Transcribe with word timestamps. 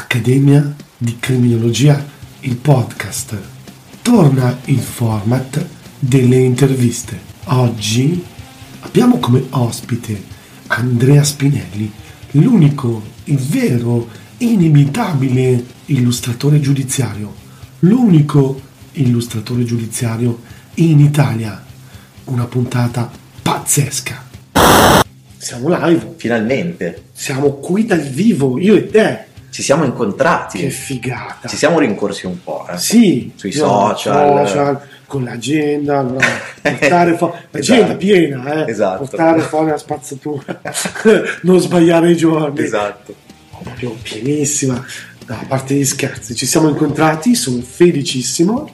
Accademia 0.00 0.76
di 0.96 1.16
Criminologia, 1.18 2.02
il 2.42 2.54
podcast. 2.54 3.36
Torna 4.00 4.56
il 4.66 4.78
format 4.78 5.66
delle 5.98 6.36
interviste. 6.36 7.18
Oggi 7.46 8.24
abbiamo 8.82 9.18
come 9.18 9.42
ospite 9.50 10.22
Andrea 10.68 11.24
Spinelli, 11.24 11.90
l'unico, 12.32 13.02
il 13.24 13.38
vero, 13.38 14.08
inimitabile 14.36 15.64
illustratore 15.86 16.60
giudiziario, 16.60 17.34
l'unico 17.80 18.60
illustratore 18.92 19.64
giudiziario 19.64 20.42
in 20.74 21.00
Italia. 21.00 21.60
Una 22.26 22.44
puntata 22.44 23.10
pazzesca. 23.42 24.26
Siamo 25.36 25.68
live, 25.68 26.14
Finalmente 26.16 27.02
siamo 27.12 27.54
qui 27.54 27.84
dal 27.84 28.02
vivo, 28.02 28.60
io 28.60 28.76
e 28.76 28.86
te. 28.86 29.26
Ci 29.58 29.64
siamo 29.64 29.82
incontrati, 29.84 30.58
Che 30.60 30.70
figata. 30.70 31.48
ci 31.48 31.56
siamo 31.56 31.80
rincorsi 31.80 32.26
un 32.26 32.40
po'. 32.44 32.64
eh. 32.70 32.78
Sì, 32.78 33.32
Sui 33.34 33.50
social. 33.50 34.46
social, 34.46 34.80
con 35.04 35.24
l'agenda, 35.24 35.98
allora, 35.98 36.24
portare 36.62 37.16
fuori 37.16 37.32
l'agenda 37.50 37.84
Esatto. 37.88 37.96
piena, 37.98 38.64
eh, 38.64 38.70
Esatto. 38.70 38.98
portare 38.98 39.40
fuori 39.40 39.70
la 39.70 39.76
spazzatura, 39.78 40.60
non 41.42 41.58
sbagliare 41.58 42.12
i 42.12 42.16
giorni, 42.16 42.60
Esatto. 42.60 43.12
proprio 43.64 43.96
pienissima. 44.00 44.74
No, 45.26 45.34
a 45.34 45.44
parte 45.48 45.74
gli 45.74 45.84
scherzi, 45.84 46.36
ci 46.36 46.46
siamo 46.46 46.68
incontrati, 46.68 47.34
sono 47.34 47.60
felicissimo. 47.60 48.70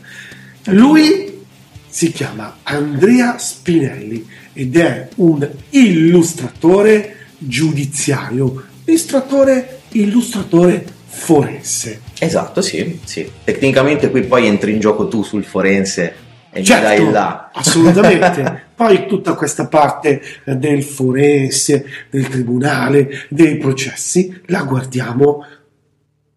Lui 0.65 1.45
si 1.89 2.13
chiama 2.13 2.59
Andrea 2.65 3.39
Spinelli 3.39 4.29
ed 4.53 4.77
è 4.77 5.09
un 5.17 5.49
illustratore 5.71 7.17
giudiziario, 7.39 8.65
illustratore, 8.85 9.74
illustratore 9.95 10.85
forense. 11.07 12.01
Esatto, 12.19 12.61
sì, 12.61 13.01
sì. 13.05 13.31
Tecnicamente 13.45 14.11
qui 14.11 14.23
poi 14.23 14.47
entri 14.47 14.73
in 14.73 14.81
gioco 14.81 15.09
tu 15.09 15.23
sul 15.23 15.45
forense 15.45 16.15
e 16.51 16.63
Certo, 16.63 16.85
dai 16.85 17.11
là. 17.11 17.51
assolutamente. 17.53 18.63
Poi 18.75 19.07
tutta 19.07 19.35
questa 19.35 19.67
parte 19.69 20.21
del 20.45 20.83
forense, 20.83 21.85
del 22.11 22.29
tribunale, 22.29 23.27
dei 23.29 23.57
processi, 23.57 24.41
la 24.47 24.63
guardiamo 24.65 25.45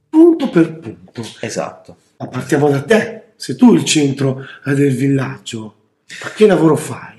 punto 0.09 0.49
per 0.49 0.77
punto. 0.79 1.23
Esatto. 1.41 1.95
Ma 2.17 2.27
partiamo 2.27 2.69
da 2.69 2.81
te, 2.83 3.23
sei 3.35 3.55
tu 3.55 3.73
il 3.73 3.83
centro 3.85 4.45
del 4.65 4.95
villaggio. 4.95 5.75
Ma 6.23 6.29
che 6.29 6.45
lavoro 6.47 6.75
fai? 6.75 7.15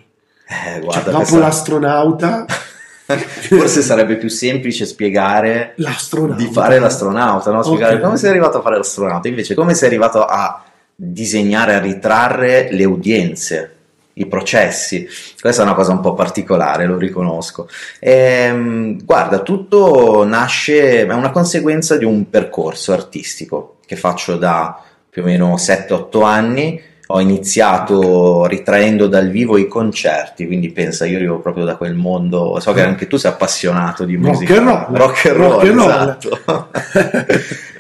Eh, 0.49 0.73
Cioè, 0.75 0.81
guarda, 0.81 1.03
dopo 1.11 1.17
questa- 1.19 1.39
l'astronauta, 1.39 2.47
forse 3.49 3.81
sarebbe 3.81 4.17
più 4.17 4.29
semplice 4.29 4.85
spiegare 4.85 5.73
l'astronauta. 5.77 6.43
di 6.43 6.53
fare 6.53 6.79
l'astronauta, 6.79 7.51
no? 7.51 7.63
spiegare 7.63 7.95
Ok. 7.95 8.03
come 8.03 8.17
sei 8.19 8.31
arrivato 8.31 8.59
a 8.59 8.63
fare 8.63 8.77
l'astronauta, 8.77 9.29
invece 9.29 9.55
come 9.55 9.75
sei 9.75 9.89
arrivato 9.89 10.25
a 10.25 10.63
disegnare, 10.95 11.75
a 11.75 11.81
ritrarre 11.81 12.69
le 12.71 12.85
udienze, 12.85 13.77
i 14.15 14.27
processi. 14.27 15.09
Questa 15.41 15.63
è 15.63 15.65
una 15.65 15.75
cosa 15.75 15.93
un 15.93 16.01
po' 16.01 16.13
particolare, 16.15 16.87
lo 16.87 16.99
riconosco. 16.99 17.69
Ehm, 18.01 19.05
guarda, 19.05 19.41
tutto 19.41 20.25
nasce, 20.25 21.07
è 21.07 21.13
una 21.13 21.31
conseguenza 21.31 21.97
di 21.97 22.05
un 22.05 22.29
percorso 22.29 22.93
artistico 22.93 23.77
che 23.87 23.97
faccio 23.97 24.37
da 24.37 24.83
più 25.09 25.23
o 25.23 25.25
meno 25.25 25.55
7-8 25.57 26.25
anni. 26.25 26.83
Ho 27.11 27.21
iniziato 27.21 28.45
ritraendo 28.45 29.07
dal 29.07 29.31
vivo 29.31 29.57
i 29.57 29.67
concerti, 29.67 30.47
quindi 30.47 30.71
pensa, 30.71 31.07
io 31.07 31.17
arrivo 31.17 31.39
proprio 31.41 31.65
da 31.65 31.77
quel 31.77 31.95
mondo, 31.95 32.61
so 32.61 32.73
che 32.75 32.83
anche 32.83 33.07
tu 33.07 33.17
sei 33.17 33.31
appassionato 33.31 34.05
di 34.05 34.17
Rock 34.17 34.27
musica. 34.27 34.57
and 34.59 34.67
roll. 34.67 34.97
Rock 34.97 35.27
and 35.27 35.37
roll, 35.37 35.51
Rock 35.53 35.65
and 35.65 35.79
roll. 35.79 35.91
esatto. 35.91 36.69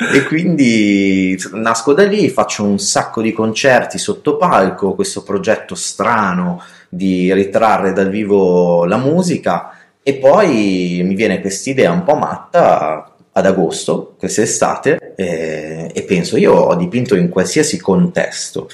e 0.14 0.24
quindi 0.24 1.38
nasco 1.52 1.92
da 1.92 2.04
lì, 2.04 2.30
faccio 2.30 2.64
un 2.64 2.78
sacco 2.78 3.20
di 3.20 3.32
concerti 3.32 3.98
sotto 3.98 4.38
palco, 4.38 4.94
questo 4.94 5.22
progetto 5.22 5.74
strano 5.74 6.62
di 6.88 7.30
ritrarre 7.34 7.92
dal 7.92 8.08
vivo 8.08 8.86
la 8.86 8.96
musica 8.96 9.72
e 10.02 10.14
poi 10.14 11.02
mi 11.04 11.14
viene 11.14 11.42
quest'idea 11.42 11.92
un 11.92 12.02
po' 12.02 12.14
matta 12.14 13.07
ad 13.38 13.46
agosto, 13.46 14.14
quest'estate, 14.18 15.14
eh, 15.16 15.90
e 15.94 16.02
penso 16.02 16.36
io 16.36 16.52
ho 16.52 16.74
dipinto 16.74 17.14
in 17.14 17.28
qualsiasi 17.28 17.78
contesto, 17.78 18.68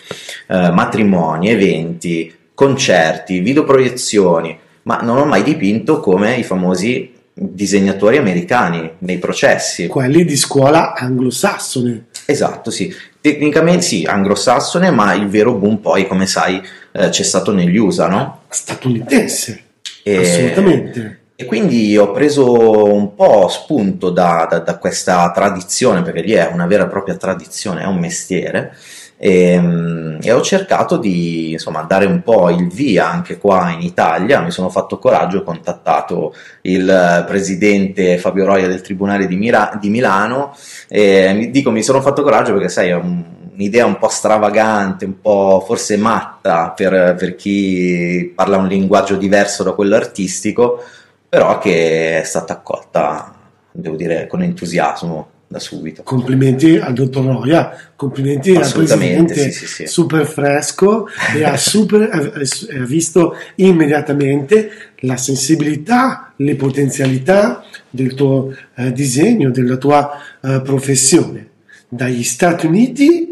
eh, 0.48 0.70
matrimoni, 0.70 1.50
eventi, 1.50 2.34
concerti, 2.54 3.40
videoproiezioni, 3.40 4.58
ma 4.82 5.00
non 5.02 5.18
ho 5.18 5.24
mai 5.24 5.42
dipinto 5.42 6.00
come 6.00 6.36
i 6.36 6.42
famosi 6.42 7.12
disegnatori 7.34 8.16
americani 8.16 8.90
nei 8.98 9.18
processi. 9.18 9.88
Quelli 9.88 10.24
di 10.24 10.36
scuola 10.36 10.94
anglosassone. 10.94 12.06
Esatto, 12.26 12.70
sì. 12.70 12.94
Tecnicamente 13.20 13.82
sì, 13.82 14.04
anglosassone, 14.04 14.90
ma 14.90 15.14
il 15.14 15.28
vero 15.28 15.54
boom 15.54 15.78
poi, 15.78 16.06
come 16.06 16.26
sai, 16.26 16.62
eh, 16.92 17.08
c'è 17.08 17.22
stato 17.22 17.52
negli 17.52 17.76
USA, 17.76 18.08
no? 18.08 18.42
Statunitense, 18.48 19.62
E- 20.02 20.16
assolutamente. 20.16 21.22
E 21.36 21.46
quindi 21.46 21.96
ho 21.98 22.12
preso 22.12 22.94
un 22.94 23.14
po' 23.16 23.48
spunto 23.48 24.10
da, 24.10 24.46
da- 24.48 24.60
da 24.60 24.78
questa 24.78 25.28
tradizione, 25.32 26.02
perché 26.02 26.20
lì 26.20 26.30
è 26.32 26.48
una 26.52 26.66
vera 26.66 26.84
e 26.84 26.88
propria 26.88 27.16
tradizione, 27.16 27.82
è 27.82 27.86
un 27.86 27.98
mestiere, 27.98 28.72
e, 29.16 29.58
mm, 29.58 30.18
e 30.22 30.30
ho 30.32 30.40
cercato 30.42 30.96
di 30.96 31.50
insomma, 31.52 31.82
dare 31.82 32.04
un 32.06 32.22
po' 32.22 32.50
il 32.50 32.68
via 32.68 33.08
anche 33.10 33.38
qua 33.38 33.70
in 33.70 33.80
Italia. 33.82 34.40
Mi 34.42 34.52
sono 34.52 34.68
fatto 34.68 34.98
coraggio, 34.98 35.38
ho 35.38 35.42
contattato 35.42 36.34
il 36.62 37.24
presidente 37.26 38.16
Fabio 38.18 38.44
Roia 38.44 38.68
del 38.68 38.80
Tribunale 38.82 39.26
di, 39.26 39.34
Mira- 39.36 39.76
di 39.80 39.88
Milano 39.90 40.54
e 40.88 41.32
mi 41.34 41.50
dico 41.50 41.70
mi 41.72 41.82
sono 41.82 42.00
fatto 42.00 42.22
coraggio 42.22 42.52
perché 42.52 42.68
sai 42.68 42.88
è 42.90 42.94
un- 42.94 43.24
un'idea 43.54 43.86
un 43.86 43.98
po' 43.98 44.08
stravagante, 44.08 45.04
un 45.04 45.20
po' 45.20 45.62
forse 45.66 45.96
matta 45.96 46.70
per, 46.74 47.14
per 47.16 47.34
chi 47.36 48.32
parla 48.34 48.56
un 48.56 48.66
linguaggio 48.66 49.14
diverso 49.16 49.62
da 49.62 49.72
quello 49.72 49.94
artistico, 49.94 50.82
però 51.34 51.58
che 51.58 52.20
è 52.20 52.22
stata 52.22 52.52
accolta, 52.52 53.34
devo 53.72 53.96
dire, 53.96 54.28
con 54.28 54.40
entusiasmo 54.40 55.30
da 55.48 55.58
subito. 55.58 56.04
Complimenti 56.04 56.76
al 56.76 56.92
dottor 56.92 57.24
Roia, 57.24 57.76
complimenti 57.96 58.54
al 58.54 58.62
Assolutamente, 58.62 59.32
presidente 59.32 59.50
sì, 59.50 59.66
sì, 59.66 59.74
sì. 59.74 59.86
super 59.88 60.26
fresco 60.26 61.08
e 61.34 61.42
ha, 61.42 61.56
super, 61.56 62.08
ha- 62.08 62.78
ha 62.78 62.84
visto 62.84 63.34
immediatamente 63.56 64.70
la 65.00 65.16
sensibilità, 65.16 66.32
le 66.36 66.54
potenzialità 66.54 67.64
del 67.90 68.14
tuo 68.14 68.54
eh, 68.76 68.92
disegno, 68.92 69.50
della 69.50 69.76
tua 69.76 70.12
eh, 70.40 70.60
professione. 70.62 71.48
Dagli 71.88 72.22
Stati 72.22 72.66
Uniti 72.66 73.28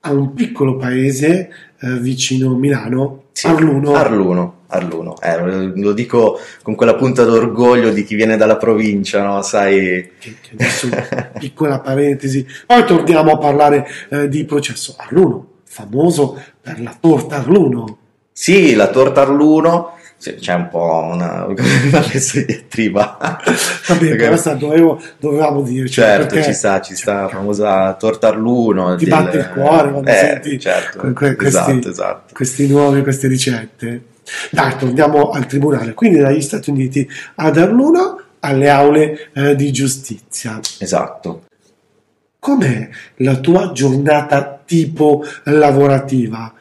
a 0.00 0.12
un 0.12 0.34
piccolo 0.34 0.76
paese 0.76 1.50
eh, 1.78 1.98
vicino 2.00 2.52
Milano, 2.56 3.26
Arluno. 3.42 3.94
Arluno, 3.94 4.54
Arluno. 4.76 5.20
Eh, 5.20 5.38
lo 5.74 5.92
dico 5.92 6.38
con 6.62 6.74
quella 6.74 6.94
punta 6.94 7.24
d'orgoglio 7.24 7.90
di 7.90 8.04
chi 8.04 8.14
viene 8.14 8.36
dalla 8.36 8.56
provincia, 8.56 9.22
no? 9.22 9.42
Sai... 9.42 10.12
che, 10.18 10.36
che 10.40 10.50
adesso 10.52 10.88
piccola 11.38 11.80
parentesi, 11.80 12.46
poi 12.66 12.84
torniamo 12.84 13.32
a 13.32 13.38
parlare 13.38 13.86
eh, 14.10 14.28
di 14.28 14.44
processo 14.44 14.94
Arluno, 14.98 15.46
famoso 15.64 16.40
per 16.60 16.80
la 16.80 16.96
torta 16.98 17.36
Arluno. 17.36 17.98
Sì, 18.32 18.74
la 18.74 18.88
torta 18.88 19.20
Arluno, 19.22 19.92
c'è 20.18 20.54
un 20.54 20.68
po' 20.70 21.08
una, 21.12 21.44
una 21.44 22.04
messa 22.12 22.38
di 22.38 22.46
diatriba. 22.46 23.18
Vabbè, 23.20 24.08
Perché- 24.08 24.26
questa 24.28 24.54
dovevo, 24.54 25.00
dovevamo 25.18 25.60
dirci. 25.62 25.92
Certo, 25.94 26.34
perché 26.34 26.44
ci 26.44 26.54
sta, 26.54 26.80
ci 26.80 26.96
sta 26.96 27.22
la 27.22 27.28
famosa 27.28 27.92
torta 27.94 28.28
Arluno. 28.28 28.96
Ti 28.96 29.04
del- 29.04 29.14
batte 29.14 29.36
il 29.36 29.50
cuore 29.50 29.90
quando 29.90 30.10
eh, 30.10 30.14
senti 30.14 30.58
certo, 30.58 30.98
que- 30.98 31.12
que- 31.12 31.36
questi, 31.36 31.56
esatto, 31.58 31.88
esatto. 31.90 32.34
questi 32.34 32.66
nuovi, 32.66 33.02
queste 33.02 33.28
ricette. 33.28 34.02
Dai, 34.50 34.76
torniamo 34.76 35.30
al 35.30 35.46
tribunale. 35.46 35.94
Quindi 35.94 36.18
dagli 36.18 36.40
Stati 36.40 36.70
Uniti 36.70 37.08
ad 37.36 37.56
Arluno 37.56 38.20
alle 38.40 38.68
aule 38.68 39.30
eh, 39.32 39.54
di 39.56 39.72
giustizia. 39.72 40.60
Esatto. 40.78 41.44
Com'è 42.38 42.88
la 43.16 43.36
tua 43.36 43.72
giornata 43.72 44.60
tipo 44.64 45.24
lavorativa? 45.44 46.52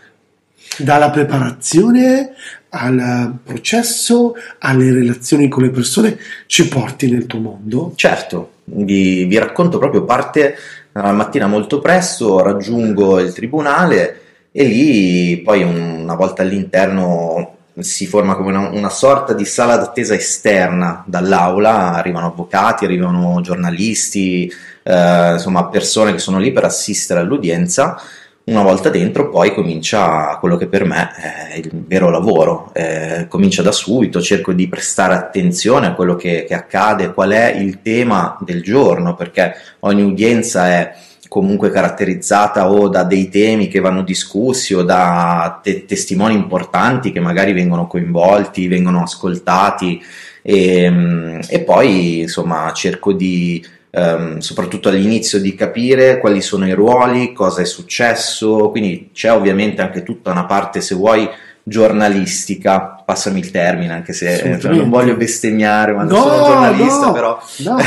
dalla 0.77 1.09
preparazione 1.09 2.33
al 2.69 3.37
processo, 3.43 4.33
alle 4.59 4.91
relazioni 4.91 5.47
con 5.47 5.63
le 5.63 5.69
persone, 5.69 6.17
ci 6.47 6.67
porti 6.67 7.09
nel 7.09 7.27
tuo 7.27 7.39
mondo? 7.39 7.93
Certo, 7.95 8.53
vi, 8.65 9.25
vi 9.25 9.37
racconto 9.37 9.77
proprio 9.77 10.03
parte 10.03 10.55
la 10.93 11.11
mattina 11.11 11.47
molto 11.47 11.79
presto, 11.79 12.41
raggiungo 12.41 13.19
il 13.19 13.33
tribunale 13.33 14.21
e 14.51 14.63
lì 14.63 15.41
poi 15.43 15.63
una 15.63 16.15
volta 16.15 16.41
all'interno 16.41 17.52
si 17.79 18.05
forma 18.05 18.35
come 18.35 18.49
una, 18.49 18.69
una, 18.69 18.89
sorta 18.89 19.33
di 19.33 19.45
sala 19.45 19.77
d'attesa 19.77 20.13
esterna 20.13 21.03
dall'aula, 21.07 21.93
arrivano 21.93 22.27
avvocati, 22.27 22.85
arrivano 22.85 23.41
giornalisti, 23.41 24.51
eh, 24.83 25.31
insomma 25.33 25.67
persone 25.67 26.11
che 26.11 26.19
sono 26.19 26.37
lì 26.37 26.51
per 26.51 26.65
assistere 26.65 27.21
all'udienza. 27.21 27.99
Una 28.45 28.61
volta 28.61 28.89
dentro 28.89 29.29
poi 29.29 29.53
comincia 29.53 30.37
quello 30.39 30.57
che 30.57 30.67
per 30.67 30.83
me 30.83 31.11
è 31.15 31.55
il 31.55 31.71
vero 31.87 32.09
lavoro, 32.09 32.71
eh, 32.73 33.25
comincia 33.29 33.61
da 33.61 33.71
subito, 33.71 34.21
cerco 34.21 34.51
di 34.51 34.67
prestare 34.67 35.13
attenzione 35.13 35.87
a 35.87 35.93
quello 35.93 36.15
che, 36.15 36.43
che 36.45 36.53
accade, 36.53 37.13
qual 37.13 37.31
è 37.31 37.53
il 37.55 37.81
tema 37.81 38.37
del 38.41 38.61
giorno, 38.61 39.15
perché 39.15 39.55
ogni 39.79 40.01
udienza 40.01 40.67
è 40.67 40.93
comunque 41.33 41.71
caratterizzata 41.71 42.69
o 42.69 42.87
da 42.89 43.03
dei 43.03 43.27
temi 43.27 43.67
che 43.67 43.79
vanno 43.79 44.03
discussi 44.03 44.75
o 44.75 44.83
da 44.83 45.59
te- 45.63 45.83
testimoni 45.85 46.35
importanti 46.35 47.11
che 47.11 47.19
magari 47.19 47.53
vengono 47.53 47.87
coinvolti, 47.87 48.67
vengono 48.67 49.01
ascoltati 49.01 49.99
e, 50.43 50.83
ehm, 50.83 51.39
e 51.49 51.61
poi 51.61 52.19
insomma 52.21 52.71
cerco 52.71 53.13
di 53.13 53.65
Um, 53.95 54.39
soprattutto 54.39 54.89
all'inizio 54.89 55.39
di 55.39 55.53
capire 55.53 56.17
quali 56.17 56.41
sono 56.41 56.67
i 56.67 56.73
ruoli, 56.73 57.31
cosa 57.31 57.61
è 57.61 57.65
successo, 57.65 58.71
quindi 58.71 59.11
c'è 59.13 59.31
ovviamente 59.31 59.83
anche 59.83 60.01
tutta 60.01 60.31
una 60.31 60.45
parte, 60.45 60.81
se 60.81 60.95
vuoi, 60.95 61.29
giornalistica, 61.61 63.03
passami 63.05 63.39
il 63.39 63.51
termine, 63.51 63.93
anche 63.93 64.11
se 64.11 64.57
cioè, 64.59 64.73
non 64.73 64.89
voglio 64.89 65.15
bestemmiare, 65.15 65.93
ma 65.93 66.03
no, 66.03 66.15
sono 66.15 66.45
giornalista, 66.45 67.05
no, 67.05 67.11
però... 67.11 67.39
No, 67.57 67.77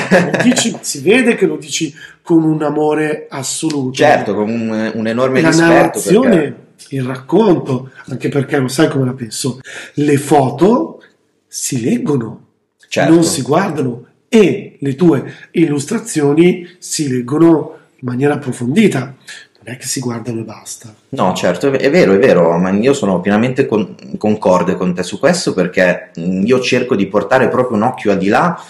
dici, 0.42 0.76
si 0.80 1.00
vede 1.00 1.34
che 1.34 1.46
lo 1.46 1.56
dici 1.56 1.92
con 2.26 2.42
un 2.42 2.60
amore 2.60 3.28
assoluto. 3.30 3.92
Certo, 3.92 4.34
con 4.34 4.50
un, 4.50 4.90
un 4.94 5.06
enorme 5.06 5.40
la 5.40 5.50
rispetto. 5.50 5.72
narrazione, 5.72 6.36
perché... 6.36 6.96
il 6.96 7.04
racconto, 7.04 7.90
anche 8.06 8.28
perché 8.28 8.58
lo 8.58 8.66
sai 8.66 8.88
come 8.88 9.04
la 9.04 9.12
penso, 9.12 9.60
le 9.94 10.16
foto 10.16 11.00
si 11.46 11.80
leggono, 11.80 12.46
certo. 12.88 13.14
non 13.14 13.22
si 13.22 13.42
guardano 13.42 14.06
e 14.28 14.76
le 14.80 14.94
tue 14.96 15.34
illustrazioni 15.52 16.68
si 16.78 17.08
leggono 17.08 17.76
in 17.94 18.08
maniera 18.08 18.34
approfondita. 18.34 19.00
Non 19.02 19.74
è 19.74 19.76
che 19.76 19.86
si 19.86 20.00
guardano 20.00 20.40
e 20.40 20.44
basta. 20.44 20.92
No, 21.10 21.32
certo, 21.32 21.70
è 21.70 21.90
vero, 21.90 22.12
è 22.12 22.18
vero, 22.18 22.58
ma 22.58 22.70
io 22.70 22.92
sono 22.92 23.20
pienamente 23.20 23.66
con- 23.66 23.94
concorde 24.18 24.74
con 24.74 24.94
te 24.94 25.04
su 25.04 25.20
questo 25.20 25.54
perché 25.54 26.10
io 26.16 26.58
cerco 26.58 26.96
di 26.96 27.06
portare 27.06 27.48
proprio 27.48 27.76
un 27.76 27.84
occhio 27.84 28.10
al 28.10 28.18
di 28.18 28.26
là 28.26 28.60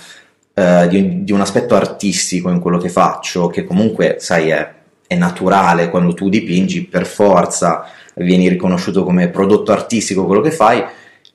eh, 0.58 0.88
di, 0.88 1.23
di, 1.23 1.32
un 1.32 1.43
aspetto 1.43 1.75
artistico 1.75 2.49
in 2.49 2.61
quello 2.61 2.79
che 2.79 2.88
faccio, 2.88 3.49
che 3.49 3.64
comunque, 3.64 4.17
sai, 4.19 4.49
è, 4.49 4.73
è 5.06 5.14
naturale 5.14 5.91
quando 5.91 6.14
tu 6.14 6.31
dipingi, 6.31 6.85
per 6.85 7.05
forza 7.05 7.85
vieni 8.14 8.49
riconosciuto 8.49 9.05
come 9.05 9.29
prodotto 9.29 9.73
artistico 9.73 10.25
quello 10.25 10.41
che 10.41 10.50
fai, 10.50 10.82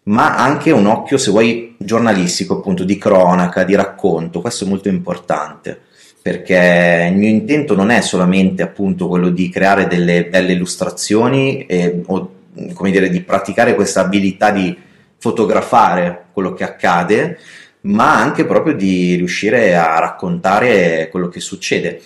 ma 0.04 0.36
anche 0.38 0.72
un 0.72 0.88
occhio, 0.88 1.20
se 1.20 1.30
vuoi, 1.30 1.76
giornalistico, 1.78 2.58
appunto, 2.58 2.84
di 2.84 2.98
cronaca, 2.98 3.64
di 3.64 3.76
racconto, 3.76 4.42
questo 4.42 4.66
è 4.66 4.68
molto 4.68 4.88
importante 4.88 5.82
perché 6.22 7.08
il 7.12 7.18
mio 7.18 7.30
intento 7.30 7.76
non 7.76 7.90
è 7.90 8.02
solamente 8.02 8.62
appunto 8.62 9.08
quello 9.08 9.30
di 9.30 9.50
creare 9.50 9.88
delle 9.88 10.26
belle 10.26 10.54
illustrazioni 10.54 11.66
e, 11.66 12.04
o 12.06 12.32
come 12.74 12.92
dire 12.92 13.10
di 13.10 13.22
praticare 13.22 13.74
questa 13.76 14.02
abilità 14.02 14.52
di 14.52 14.78
fotografare 15.18 16.26
quello 16.32 16.54
che 16.54 16.64
accade, 16.64 17.40
ma 17.82 18.16
anche 18.20 18.46
proprio 18.46 18.74
di 18.76 19.16
riuscire 19.16 19.76
a 19.76 20.00
raccontare 20.00 21.08
quello 21.10 21.28
che 21.28 21.40
succede, 21.40 22.02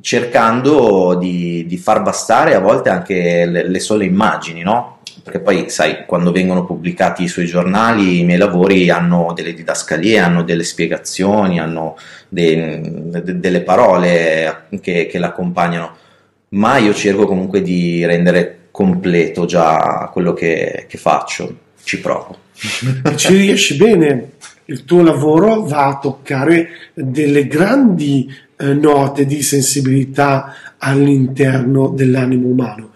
cercando 0.00 1.16
di, 1.16 1.64
di 1.66 1.76
far 1.76 2.02
bastare 2.02 2.54
a 2.54 2.60
volte 2.60 2.88
anche 2.88 3.46
le, 3.46 3.68
le 3.68 3.80
sole 3.80 4.04
immagini, 4.04 4.62
no? 4.62 4.98
Perché 5.22 5.40
poi, 5.40 5.68
sai, 5.68 6.06
quando 6.06 6.32
vengono 6.32 6.64
pubblicati 6.64 7.28
sui 7.28 7.44
giornali, 7.44 8.20
i 8.20 8.24
miei 8.24 8.38
lavori 8.38 8.88
hanno 8.90 9.32
delle 9.34 9.52
didascalie, 9.52 10.18
hanno 10.18 10.42
delle 10.42 10.64
spiegazioni, 10.64 11.60
hanno 11.60 11.96
de, 12.28 12.80
de, 12.82 13.38
delle 13.38 13.60
parole 13.60 14.66
che, 14.80 15.06
che 15.06 15.18
l'accompagnano, 15.18 15.96
ma 16.50 16.78
io 16.78 16.94
cerco 16.94 17.26
comunque 17.26 17.60
di 17.60 18.04
rendere 18.06 18.68
completo 18.70 19.44
già 19.44 20.08
quello 20.12 20.32
che, 20.32 20.86
che 20.88 20.96
faccio, 20.96 21.54
ci 21.84 22.00
provo. 22.00 22.38
Ci 23.16 23.36
riesci 23.36 23.76
bene, 23.76 24.32
il 24.70 24.84
tuo 24.84 25.02
lavoro 25.02 25.64
va 25.64 25.86
a 25.86 25.98
toccare 25.98 26.68
delle 26.94 27.46
grandi 27.48 28.32
eh, 28.56 28.72
note 28.72 29.26
di 29.26 29.42
sensibilità 29.42 30.54
all'interno 30.78 31.88
dell'animo 31.88 32.46
umano. 32.46 32.92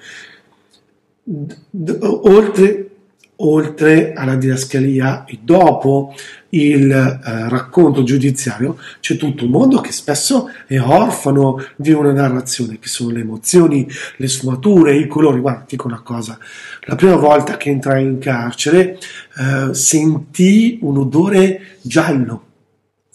D- 1.22 1.56
d- 1.68 1.98
oltre, 2.00 2.90
oltre, 3.36 4.12
alla 4.12 4.36
didascalia 4.36 5.24
e 5.24 5.40
dopo 5.42 6.14
il 6.54 6.90
eh, 6.90 7.48
racconto 7.48 8.04
giudiziario 8.04 8.78
c'è 9.00 9.16
tutto 9.16 9.44
un 9.44 9.50
mondo 9.50 9.80
che 9.80 9.92
spesso 9.92 10.50
è 10.66 10.78
orfano 10.78 11.62
di 11.76 11.92
una 11.92 12.12
narrazione, 12.12 12.78
che 12.78 12.88
sono 12.88 13.10
le 13.10 13.20
emozioni, 13.20 13.88
le 14.16 14.28
sfumature, 14.28 14.96
i 14.96 15.06
colori. 15.06 15.40
Guarda, 15.40 15.64
dico 15.68 15.86
una 15.86 16.00
cosa, 16.00 16.38
la 16.82 16.94
prima 16.94 17.16
volta 17.16 17.56
che 17.56 17.70
entrai 17.70 18.04
in 18.04 18.18
carcere 18.18 18.98
eh, 19.36 19.74
sentii 19.74 20.78
un 20.82 20.98
odore 20.98 21.78
giallo, 21.80 22.44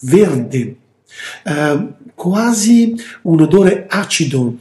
verde, 0.02 0.76
eh, 1.44 1.88
quasi 2.14 2.96
un 3.24 3.42
odore 3.42 3.86
acido. 3.88 4.56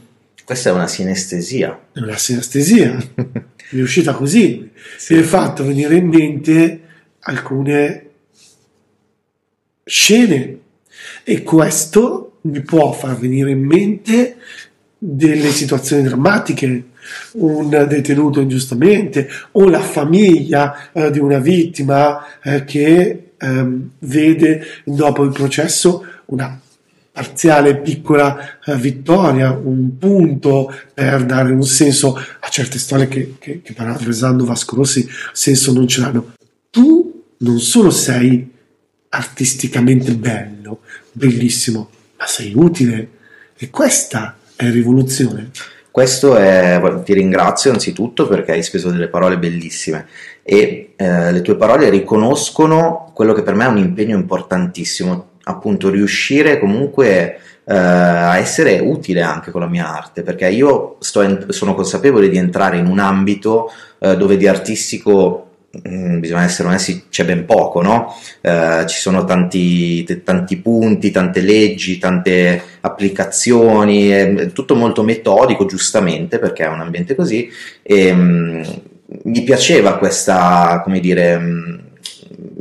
Questa 0.45 0.69
è 0.69 0.73
una 0.73 0.87
sinestesia. 0.87 1.79
È 1.91 1.99
una 1.99 2.17
sinestesia. 2.17 2.97
È 3.71 3.79
uscita 3.79 4.13
così. 4.13 4.71
Sì. 4.97 5.13
Mi 5.13 5.19
ha 5.19 5.23
fatto 5.23 5.63
venire 5.63 5.95
in 5.95 6.07
mente 6.07 6.81
alcune 7.19 8.08
scene 9.89 10.57
e 11.23 11.41
questo 11.41 12.37
mi 12.41 12.61
può 12.61 12.91
far 12.91 13.17
venire 13.17 13.49
in 13.49 13.65
mente 13.65 14.37
delle 14.97 15.49
situazioni 15.49 16.03
drammatiche, 16.03 16.83
un 17.33 17.69
detenuto 17.69 18.39
ingiustamente 18.39 19.27
o 19.53 19.67
la 19.67 19.79
famiglia 19.79 20.91
eh, 20.91 21.09
di 21.09 21.19
una 21.19 21.39
vittima 21.39 22.39
eh, 22.41 22.63
che 22.65 23.31
eh, 23.35 23.67
vede 23.99 24.63
dopo 24.85 25.23
il 25.23 25.31
processo 25.31 26.05
una 26.25 26.59
parziale 27.11 27.77
piccola 27.77 28.59
eh, 28.63 28.75
vittoria, 28.75 29.51
un 29.51 29.97
punto 29.97 30.71
per 30.93 31.25
dare 31.25 31.51
un 31.51 31.63
senso 31.63 32.15
a 32.15 32.47
certe 32.49 32.77
storie 32.77 33.07
che, 33.07 33.35
che, 33.39 33.61
che 33.63 33.73
parafrasando 33.73 34.45
Vasco 34.45 34.75
Rossi 34.75 35.07
senso 35.33 35.73
non 35.73 35.87
ce 35.87 36.01
l'hanno. 36.01 36.33
Tu 36.69 37.23
non 37.39 37.59
solo 37.59 37.89
sei 37.89 38.57
artisticamente 39.09 40.13
bello, 40.13 40.81
bellissimo, 41.11 41.89
ma 42.17 42.25
sei 42.25 42.53
utile. 42.55 43.09
E 43.57 43.69
questa 43.69 44.37
è 44.55 44.69
rivoluzione. 44.69 45.51
Questo 45.91 46.37
è, 46.37 46.79
ti 47.03 47.13
ringrazio 47.13 47.71
anzitutto 47.71 48.27
perché 48.27 48.53
hai 48.53 48.63
speso 48.63 48.89
delle 48.91 49.07
parole 49.07 49.37
bellissime 49.37 50.07
e 50.43 50.93
eh, 50.95 51.31
le 51.31 51.41
tue 51.41 51.57
parole 51.57 51.89
riconoscono 51.89 53.11
quello 53.13 53.33
che 53.33 53.41
per 53.41 53.55
me 53.55 53.65
è 53.65 53.69
un 53.69 53.77
impegno 53.79 54.15
importantissimo, 54.15 55.31
appunto 55.43 55.89
riuscire 55.89 56.59
comunque 56.59 57.39
eh, 57.65 57.75
a 57.75 58.37
essere 58.37 58.79
utile 58.79 59.21
anche 59.21 59.51
con 59.51 59.61
la 59.61 59.67
mia 59.67 59.93
arte, 59.93 60.23
perché 60.23 60.47
io 60.47 60.97
in, 61.15 61.45
sono 61.49 61.75
consapevole 61.75 62.29
di 62.29 62.37
entrare 62.37 62.77
in 62.77 62.85
un 62.85 62.99
ambito 62.99 63.71
eh, 63.99 64.15
dove 64.15 64.37
di 64.37 64.47
artistico 64.47 65.48
Mm, 65.87 66.19
bisogna 66.19 66.45
essere 66.45 66.67
onesti, 66.67 67.03
c'è 67.09 67.23
ben 67.25 67.45
poco, 67.45 67.83
no? 67.83 68.15
Eh, 68.41 68.85
ci 68.87 68.99
sono 68.99 69.23
tanti, 69.23 70.03
t- 70.03 70.23
tanti, 70.23 70.57
punti, 70.57 71.11
tante 71.11 71.41
leggi, 71.41 71.99
tante 71.99 72.59
applicazioni, 72.81 74.07
è 74.07 74.51
tutto 74.51 74.73
molto 74.73 75.03
metodico, 75.03 75.67
giustamente, 75.67 76.39
perché 76.39 76.63
è 76.63 76.67
un 76.69 76.81
ambiente 76.81 77.13
così, 77.13 77.47
e 77.83 78.09
um, 78.11 78.81
mi 79.25 79.43
piaceva 79.43 79.97
questa, 79.99 80.81
come 80.83 80.99
dire, 80.99 81.35
um, 81.35 81.79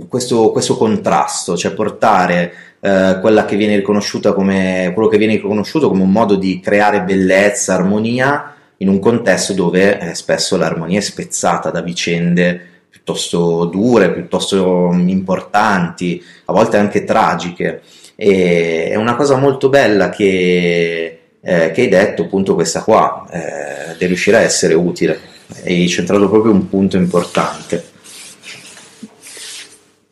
questo, 0.07 0.51
questo, 0.51 0.77
contrasto, 0.77 1.57
cioè 1.57 1.73
portare 1.73 2.53
uh, 2.81 3.21
quella 3.21 3.47
che 3.47 3.57
viene 3.57 3.77
riconosciuta 3.77 4.35
come, 4.35 4.91
quello 4.93 5.09
che 5.09 5.17
viene 5.17 5.37
riconosciuto 5.37 5.89
come 5.89 6.03
un 6.03 6.13
modo 6.13 6.37
di 6.37 6.61
creare 6.61 7.05
bellezza, 7.05 7.73
armonia, 7.73 8.53
in 8.79 8.89
un 8.89 8.99
contesto 8.99 9.55
dove 9.55 9.99
eh, 9.99 10.15
spesso 10.15 10.59
l'armonia 10.59 10.99
è 10.99 11.03
spezzata 11.03 11.71
da 11.71 11.81
vicende 11.81 12.68
piuttosto 13.09 13.65
dure, 13.65 14.13
piuttosto 14.13 14.91
importanti, 14.93 16.23
a 16.45 16.53
volte 16.53 16.77
anche 16.77 17.05
tragiche. 17.05 17.83
E 18.15 18.91
è 18.91 18.97
una 18.97 19.17
cosa 19.17 19.37
molto 19.37 19.71
bella 19.71 20.11
che, 20.11 21.21
eh, 21.41 21.71
che 21.71 21.81
hai 21.81 21.89
detto, 21.89 22.23
appunto, 22.23 22.55
questa 22.55 22.83
qua, 22.83 23.27
eh, 23.31 23.97
di 23.97 24.07
riuscire 24.07 24.37
a 24.37 24.41
essere 24.41 24.75
utile. 24.75 25.37
hai 25.65 25.89
centrato 25.89 26.29
proprio 26.29 26.53
un 26.53 26.69
punto 26.69 26.99
importante. 26.99 27.83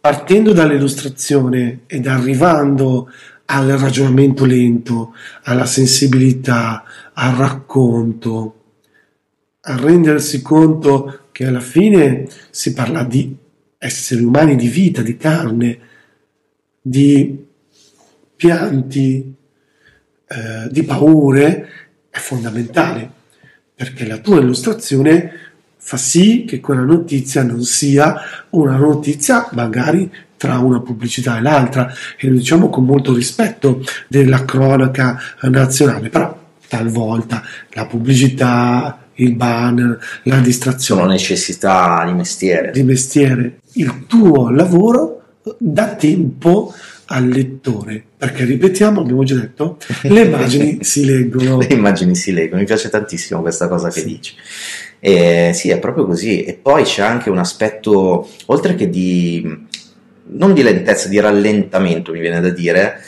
Partendo 0.00 0.52
dall'illustrazione 0.52 1.80
ed 1.86 2.06
arrivando 2.06 3.10
al 3.46 3.66
ragionamento 3.68 4.46
lento, 4.46 5.12
alla 5.42 5.66
sensibilità, 5.66 6.84
al 7.12 7.34
racconto, 7.34 8.54
a 9.60 9.76
rendersi 9.76 10.40
conto 10.40 11.25
che 11.36 11.44
alla 11.44 11.60
fine 11.60 12.26
si 12.48 12.72
parla 12.72 13.04
di 13.04 13.36
esseri 13.76 14.24
umani, 14.24 14.56
di 14.56 14.68
vita, 14.68 15.02
di 15.02 15.18
carne, 15.18 15.78
di 16.80 17.44
pianti, 18.34 19.34
eh, 20.28 20.68
di 20.70 20.82
paure, 20.82 21.68
è 22.08 22.16
fondamentale, 22.16 23.10
perché 23.74 24.06
la 24.06 24.16
tua 24.16 24.40
illustrazione 24.40 25.30
fa 25.76 25.98
sì 25.98 26.46
che 26.48 26.58
quella 26.60 26.84
notizia 26.84 27.42
non 27.42 27.62
sia 27.64 28.16
una 28.50 28.76
notizia 28.76 29.46
magari 29.52 30.10
tra 30.38 30.56
una 30.56 30.80
pubblicità 30.80 31.36
e 31.36 31.42
l'altra, 31.42 31.92
e 32.16 32.28
lo 32.28 32.36
diciamo 32.38 32.70
con 32.70 32.86
molto 32.86 33.12
rispetto 33.12 33.84
della 34.08 34.46
cronaca 34.46 35.20
nazionale, 35.42 36.08
però 36.08 36.52
talvolta 36.66 37.42
la 37.72 37.84
pubblicità, 37.84 39.05
il 39.16 39.34
banner, 39.34 39.98
la 40.24 40.38
distrazione. 40.38 41.00
Sono 41.00 41.12
necessità 41.12 42.04
di 42.06 42.12
mestiere. 42.12 42.70
Di 42.70 42.82
mestiere. 42.82 43.60
Il 43.72 44.04
tuo 44.06 44.50
lavoro 44.50 45.22
dà 45.58 45.94
tempo 45.94 46.74
al 47.08 47.28
lettore, 47.28 48.02
perché 48.16 48.44
ripetiamo, 48.44 49.00
abbiamo 49.00 49.22
già 49.22 49.36
detto, 49.36 49.78
le 50.02 50.22
immagini 50.22 50.78
si 50.80 51.04
leggono. 51.04 51.58
Le 51.58 51.68
immagini 51.70 52.14
si 52.14 52.32
leggono, 52.32 52.60
mi 52.60 52.66
piace 52.66 52.88
tantissimo 52.88 53.40
questa 53.42 53.68
cosa 53.68 53.88
che 53.90 54.00
sì. 54.00 54.06
dici. 54.06 54.34
E, 54.98 55.52
sì, 55.54 55.70
è 55.70 55.78
proprio 55.78 56.06
così. 56.06 56.42
E 56.42 56.54
poi 56.54 56.82
c'è 56.82 57.02
anche 57.02 57.30
un 57.30 57.38
aspetto, 57.38 58.28
oltre 58.46 58.74
che 58.74 58.90
di, 58.90 59.66
non 60.30 60.52
di 60.52 60.62
lentezza, 60.62 61.08
di 61.08 61.20
rallentamento, 61.20 62.12
mi 62.12 62.20
viene 62.20 62.40
da 62.40 62.50
dire, 62.50 63.00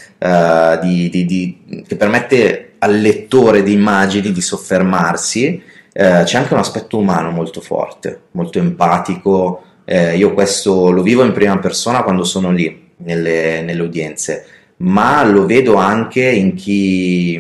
di, 0.81 1.09
di, 1.11 1.25
di, 1.25 1.83
che 1.87 1.97
permette 1.97 2.73
al 2.79 3.01
lettore 3.01 3.63
di 3.63 3.73
immagini 3.73 4.33
di 4.33 4.41
soffermarsi, 4.41 5.61
uh, 5.99 6.25
c'è 6.25 6.39
anche 6.39 6.55
un 6.55 6.61
aspetto 6.61 6.97
umano 6.97 7.31
molto 7.31 7.61
forte, 7.61 8.21
molto 8.33 8.59
empatico. 8.59 9.63
Uh, 9.85 10.17
io 10.17 10.33
questo 10.33 10.91
lo 10.91 11.03
vivo 11.03 11.25
in 11.25 11.33
prima 11.33 11.59
persona 11.59 12.03
quando 12.03 12.25
sono 12.25 12.51
lì 12.53 12.87
nelle, 12.99 13.63
nelle 13.63 13.83
udienze, 13.83 14.47
ma 14.79 15.25
lo 15.25 15.45
vedo 15.45 15.75
anche 15.75 16.25
in 16.25 16.55
chi, 16.55 17.35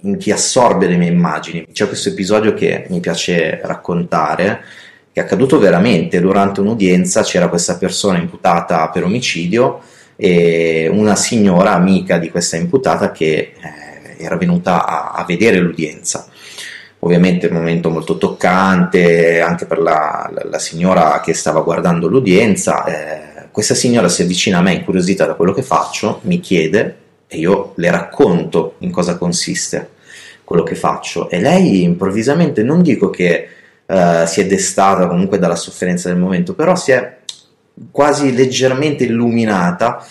in 0.00 0.16
chi 0.18 0.30
assorbe 0.30 0.88
le 0.88 0.96
mie 0.96 1.10
immagini. 1.10 1.66
C'è 1.72 1.86
questo 1.86 2.08
episodio 2.08 2.54
che 2.54 2.86
mi 2.88 3.00
piace 3.00 3.60
raccontare, 3.62 4.64
che 5.12 5.20
è 5.20 5.24
accaduto 5.24 5.58
veramente 5.58 6.20
durante 6.20 6.60
un'udienza, 6.60 7.22
c'era 7.22 7.48
questa 7.48 7.76
persona 7.76 8.18
imputata 8.18 8.88
per 8.88 9.04
omicidio 9.04 9.80
e 10.16 10.88
una 10.90 11.16
signora 11.16 11.72
amica 11.72 12.18
di 12.18 12.30
questa 12.30 12.56
imputata 12.56 13.12
che 13.12 13.52
eh, 13.60 14.24
era 14.24 14.36
venuta 14.36 14.86
a, 14.86 15.12
a, 15.12 15.24
vedere 15.24 15.58
l'udienza. 15.58 16.28
Ovviamente 17.04 17.48
un 17.48 17.54
momento 17.54 17.90
molto 17.90 18.16
toccante 18.16 19.40
anche 19.40 19.66
per 19.66 19.78
la, 19.78 20.30
la, 20.32 20.42
la 20.48 20.58
signora 20.60 21.20
che 21.20 21.34
stava 21.34 21.60
guardando 21.60 22.06
l'udienza. 22.06 22.84
Eh, 22.84 23.48
questa 23.50 23.74
signora 23.74 24.08
si 24.08 24.22
avvicina 24.22 24.58
a 24.58 24.62
me 24.62 24.74
incuriosita 24.74 25.26
da 25.26 25.34
quello 25.34 25.52
che 25.52 25.62
faccio, 25.62 26.20
mi 26.22 26.38
chiede 26.38 26.96
e 27.26 27.38
io 27.38 27.72
le 27.76 27.90
racconto 27.90 28.74
in 28.78 28.90
cosa 28.90 29.16
consiste 29.16 29.90
quello 30.44 30.62
che 30.62 30.74
faccio 30.74 31.30
e 31.30 31.40
lei 31.40 31.82
improvvisamente 31.82 32.62
non 32.62 32.82
dico 32.82 33.10
che 33.10 33.48
uh, 33.86 34.26
si 34.26 34.40
è 34.40 34.46
destata 34.46 35.06
comunque 35.06 35.38
dalla 35.38 35.56
sofferenza 35.56 36.08
del 36.08 36.18
momento, 36.18 36.54
però 36.54 36.76
si 36.76 36.92
è 36.92 37.18
quasi 37.90 38.34
leggermente 38.34 39.04
illuminata, 39.04 40.04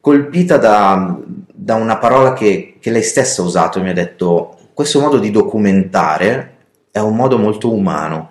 colpita 0.00 0.56
da, 0.56 1.18
da 1.26 1.74
una 1.74 1.98
parola 1.98 2.32
che, 2.32 2.76
che 2.80 2.90
lei 2.90 3.02
stessa 3.02 3.42
ha 3.42 3.44
usato 3.44 3.78
e 3.78 3.82
mi 3.82 3.90
ha 3.90 3.94
detto 3.94 4.58
questo 4.80 5.00
modo 5.00 5.18
di 5.18 5.30
documentare 5.30 6.56
è 6.90 7.00
un 7.00 7.14
modo 7.14 7.36
molto 7.36 7.70
umano 7.70 8.30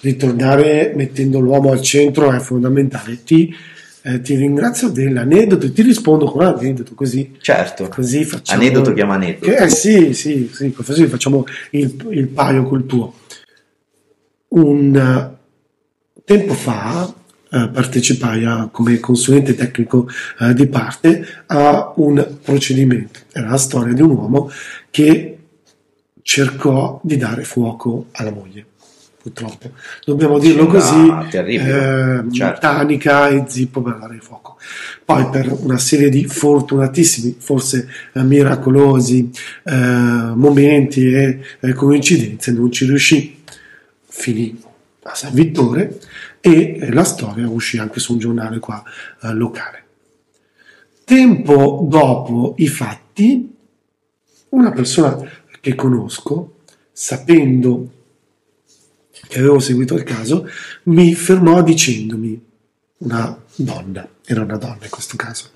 ritornare 0.00 0.92
mettendo 0.94 1.38
l'uomo 1.38 1.72
al 1.72 1.80
centro 1.80 2.30
è 2.30 2.38
fondamentale. 2.40 3.22
Ti, 3.24 3.54
eh, 4.02 4.20
ti 4.20 4.34
ringrazio 4.34 4.88
dell'aneddoto 4.88 5.64
e 5.64 5.72
ti 5.72 5.80
rispondo 5.80 6.26
con 6.26 6.42
un 6.42 6.54
aneddoto 6.54 6.94
così. 6.94 7.36
Certo, 7.40 7.88
così 7.88 8.24
facciamo, 8.24 8.60
aneddoto 8.60 8.92
chiama 8.92 9.14
aneddoto. 9.14 9.50
eh 9.50 9.70
sì, 9.70 10.12
sì, 10.12 10.50
sì, 10.52 10.72
così 10.72 11.06
facciamo 11.06 11.44
il, 11.70 12.06
il 12.10 12.28
paio 12.28 12.64
col 12.64 12.84
tuo. 12.84 13.14
Un 14.48 14.94
uh, 14.94 16.22
tempo 16.22 16.52
fa 16.52 17.14
partecipai 17.50 18.44
a, 18.44 18.68
come 18.70 19.00
consulente 19.00 19.54
tecnico 19.54 20.08
uh, 20.38 20.52
di 20.52 20.66
parte 20.66 21.26
a 21.46 21.92
un 21.96 22.36
procedimento. 22.42 23.20
Era 23.32 23.50
la 23.50 23.56
storia 23.56 23.92
di 23.92 24.02
un 24.02 24.10
uomo 24.10 24.50
che 24.90 25.38
cercò 26.22 27.00
di 27.02 27.16
dare 27.16 27.44
fuoco 27.44 28.06
alla 28.12 28.30
moglie 28.30 28.66
purtroppo 29.22 29.72
dobbiamo 30.04 30.38
dirlo 30.38 30.66
così 30.66 31.12
eh, 31.30 32.24
certo. 32.32 32.60
Tanica 32.60 33.28
e 33.28 33.44
Zippo 33.46 33.82
per 33.82 33.98
dare 33.98 34.18
fuoco 34.20 34.56
poi 35.04 35.28
per 35.28 35.52
una 35.60 35.76
serie 35.78 36.08
di 36.08 36.24
fortunatissimi 36.24 37.36
forse 37.38 37.88
eh, 38.14 38.22
miracolosi 38.22 39.30
eh, 39.64 39.74
momenti 39.74 41.12
e 41.12 41.40
eh, 41.60 41.72
coincidenze 41.74 42.52
non 42.52 42.72
ci 42.72 42.86
riuscì 42.86 43.42
finì 44.08 44.58
a 45.02 45.14
San 45.14 45.34
Vittore 45.34 45.98
e 46.40 46.88
la 46.90 47.04
storia 47.04 47.48
uscì 47.48 47.78
anche 47.78 48.00
su 48.00 48.12
un 48.12 48.18
giornale 48.18 48.58
qua 48.58 48.82
eh, 49.22 49.32
locale. 49.32 49.84
Tempo 51.04 51.86
dopo 51.88 52.54
i 52.58 52.68
fatti 52.68 53.54
una 54.50 54.72
persona 54.72 55.28
che 55.60 55.74
conosco 55.74 56.56
sapendo 56.92 57.90
che 59.28 59.38
avevo 59.38 59.58
seguito 59.58 59.94
il 59.94 60.02
caso, 60.02 60.48
mi 60.84 61.14
fermò 61.14 61.62
dicendomi, 61.62 62.44
una 62.98 63.40
donna, 63.54 64.08
era 64.24 64.42
una 64.42 64.56
donna 64.56 64.78
in 64.82 64.90
questo 64.90 65.16
caso, 65.16 65.50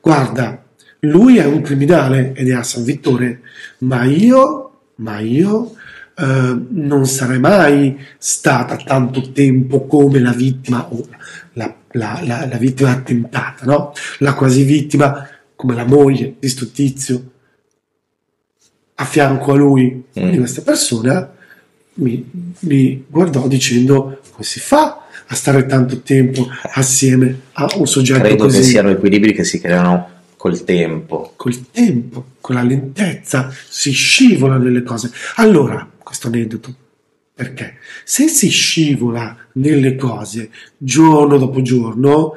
guarda, 0.00 0.64
lui 1.00 1.36
è 1.36 1.44
un 1.44 1.60
criminale 1.60 2.32
ed 2.34 2.48
è 2.48 2.54
a 2.54 2.62
San 2.62 2.82
Vittore, 2.82 3.42
ma 3.78 4.04
io, 4.04 4.80
ma 4.96 5.18
io 5.18 5.74
eh, 6.16 6.56
non 6.68 7.06
sarei 7.06 7.38
mai 7.38 7.98
stata 8.18 8.76
tanto 8.76 9.32
tempo 9.32 9.86
come 9.86 10.20
la 10.20 10.32
vittima 10.32 10.86
o 10.92 11.06
la, 11.54 11.74
la, 11.92 12.20
la, 12.22 12.46
la 12.46 12.56
vittima 12.56 12.90
attentata, 12.90 13.64
no? 13.64 13.92
La 14.18 14.34
quasi 14.34 14.62
vittima 14.62 15.28
come 15.56 15.74
la 15.74 15.84
moglie 15.84 16.36
di 16.38 16.48
sto 16.48 16.70
tizio 16.70 17.30
a 18.96 19.04
fianco 19.04 19.52
a 19.52 19.56
lui 19.56 20.04
mm. 20.18 20.30
di 20.30 20.38
questa 20.38 20.62
persona 20.62 21.32
mi, 21.94 22.28
mi 22.60 23.04
guardò 23.08 23.46
dicendo 23.48 24.20
come 24.30 24.44
si 24.44 24.60
fa 24.60 25.04
a 25.26 25.34
stare 25.34 25.66
tanto 25.66 26.00
tempo 26.00 26.46
assieme 26.74 27.40
a 27.52 27.66
un 27.76 27.86
soggetto 27.86 28.20
Credo 28.20 28.44
così. 28.44 28.58
che 28.58 28.62
siano 28.64 28.90
equilibri 28.90 29.32
che 29.32 29.44
si 29.44 29.60
creano 29.60 30.10
col 30.36 30.64
tempo. 30.64 31.32
Col 31.36 31.70
tempo, 31.70 32.26
con 32.40 32.56
la 32.56 32.62
lentezza, 32.62 33.50
si 33.66 33.92
scivola 33.92 34.58
nelle 34.58 34.82
cose. 34.82 35.10
Allora, 35.36 35.88
questo 36.04 36.28
aneddoto, 36.28 36.72
perché 37.34 37.78
se 38.04 38.28
si 38.28 38.48
scivola 38.48 39.36
nelle 39.54 39.96
cose 39.96 40.50
giorno 40.78 41.36
dopo 41.36 41.62
giorno, 41.62 42.34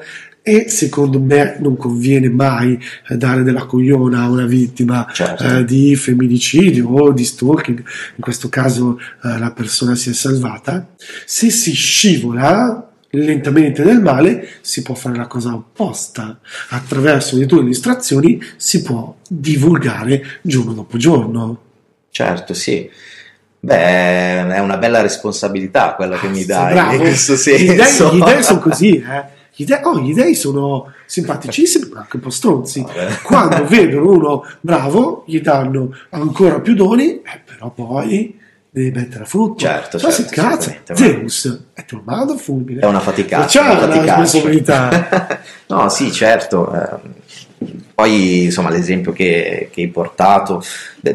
e 0.48 0.70
secondo 0.70 1.20
me 1.20 1.58
non 1.60 1.76
conviene 1.76 2.30
mai 2.30 2.80
eh, 3.10 3.18
dare 3.18 3.44
della 3.44 3.66
cogliona 3.66 4.22
a 4.22 4.30
una 4.30 4.46
vittima 4.46 5.06
certo. 5.12 5.44
eh, 5.44 5.66
di 5.66 5.94
femminicidio 5.98 6.88
o 6.88 7.12
di 7.12 7.26
stalking, 7.26 7.80
in 7.80 8.22
questo 8.22 8.48
caso 8.48 8.98
eh, 8.98 9.38
la 9.38 9.52
persona 9.52 9.94
si 9.96 10.10
è 10.10 10.14
salvata, 10.14 10.94
se 11.26 11.50
si 11.50 11.74
scivola 11.74 12.90
lentamente 13.10 13.84
nel 13.84 14.02
male 14.02 14.48
si 14.62 14.84
può 14.84 14.96
fare 14.96 15.18
la 15.18 15.28
cosa 15.28 15.54
opposta, 15.54 16.40
attraverso 16.70 17.36
le 17.36 17.46
tue 17.46 17.60
illustrazioni 17.60 18.42
si 18.56 18.82
può 18.84 19.18
divulgare 19.28 20.40
giorno 20.42 20.72
dopo 20.72 20.98
giorno. 20.98 21.62
Certo, 22.10 22.54
sì. 22.54 22.90
Beh, 23.60 24.48
è 24.50 24.60
una 24.60 24.78
bella 24.78 25.02
responsabilità 25.02 25.96
quella 25.96 26.18
che 26.18 26.28
mi 26.28 26.46
dai 26.46 26.74
bravo. 26.74 26.94
in 26.94 27.00
questo 27.00 27.36
senso. 27.36 28.14
Gli 28.14 28.24
dei, 28.24 28.44
sono 28.44 28.60
così, 28.60 28.98
eh 28.98 29.36
gli 29.60 29.66
dei, 29.66 29.80
oh, 29.82 30.00
gli 30.00 30.14
dei 30.14 30.36
sono 30.36 30.94
simpaticissimi, 31.08 31.90
ma 31.92 32.02
anche 32.02 32.18
un 32.18 32.22
po' 32.22 32.30
stronzi. 32.30 32.86
Quando 33.24 33.66
vedono 33.66 34.12
uno 34.12 34.46
bravo, 34.62 35.24
gli 35.26 35.42
danno 35.42 35.96
ancora 36.12 36.60
più 36.60 36.76
doni, 36.76 37.22
eh, 37.22 37.42
però 37.44 37.72
poi 37.72 38.40
devi 38.70 38.92
mettere 38.92 39.24
a 39.24 39.26
frutto. 39.26 39.58
Certo, 39.58 39.98
Cioè, 39.98 40.12
certo, 40.12 40.30
si 40.30 40.40
cazza, 40.40 40.76
Zeus 40.94 41.64
è 41.74 41.84
tornato 41.86 42.38
fulmine. 42.38 42.82
È 42.82 42.86
una 42.86 43.00
faticaccia. 43.00 43.64
C'è 43.64 43.84
una 43.84 44.00
responsabilità. 44.00 45.42
no, 45.66 45.90
sì, 45.90 46.12
certo. 46.12 46.72
Eh, 46.72 47.86
poi 47.98 48.44
insomma 48.44 48.70
l'esempio 48.70 49.12
che, 49.12 49.70
che 49.72 49.82
hai 49.82 49.88
portato 49.88 50.64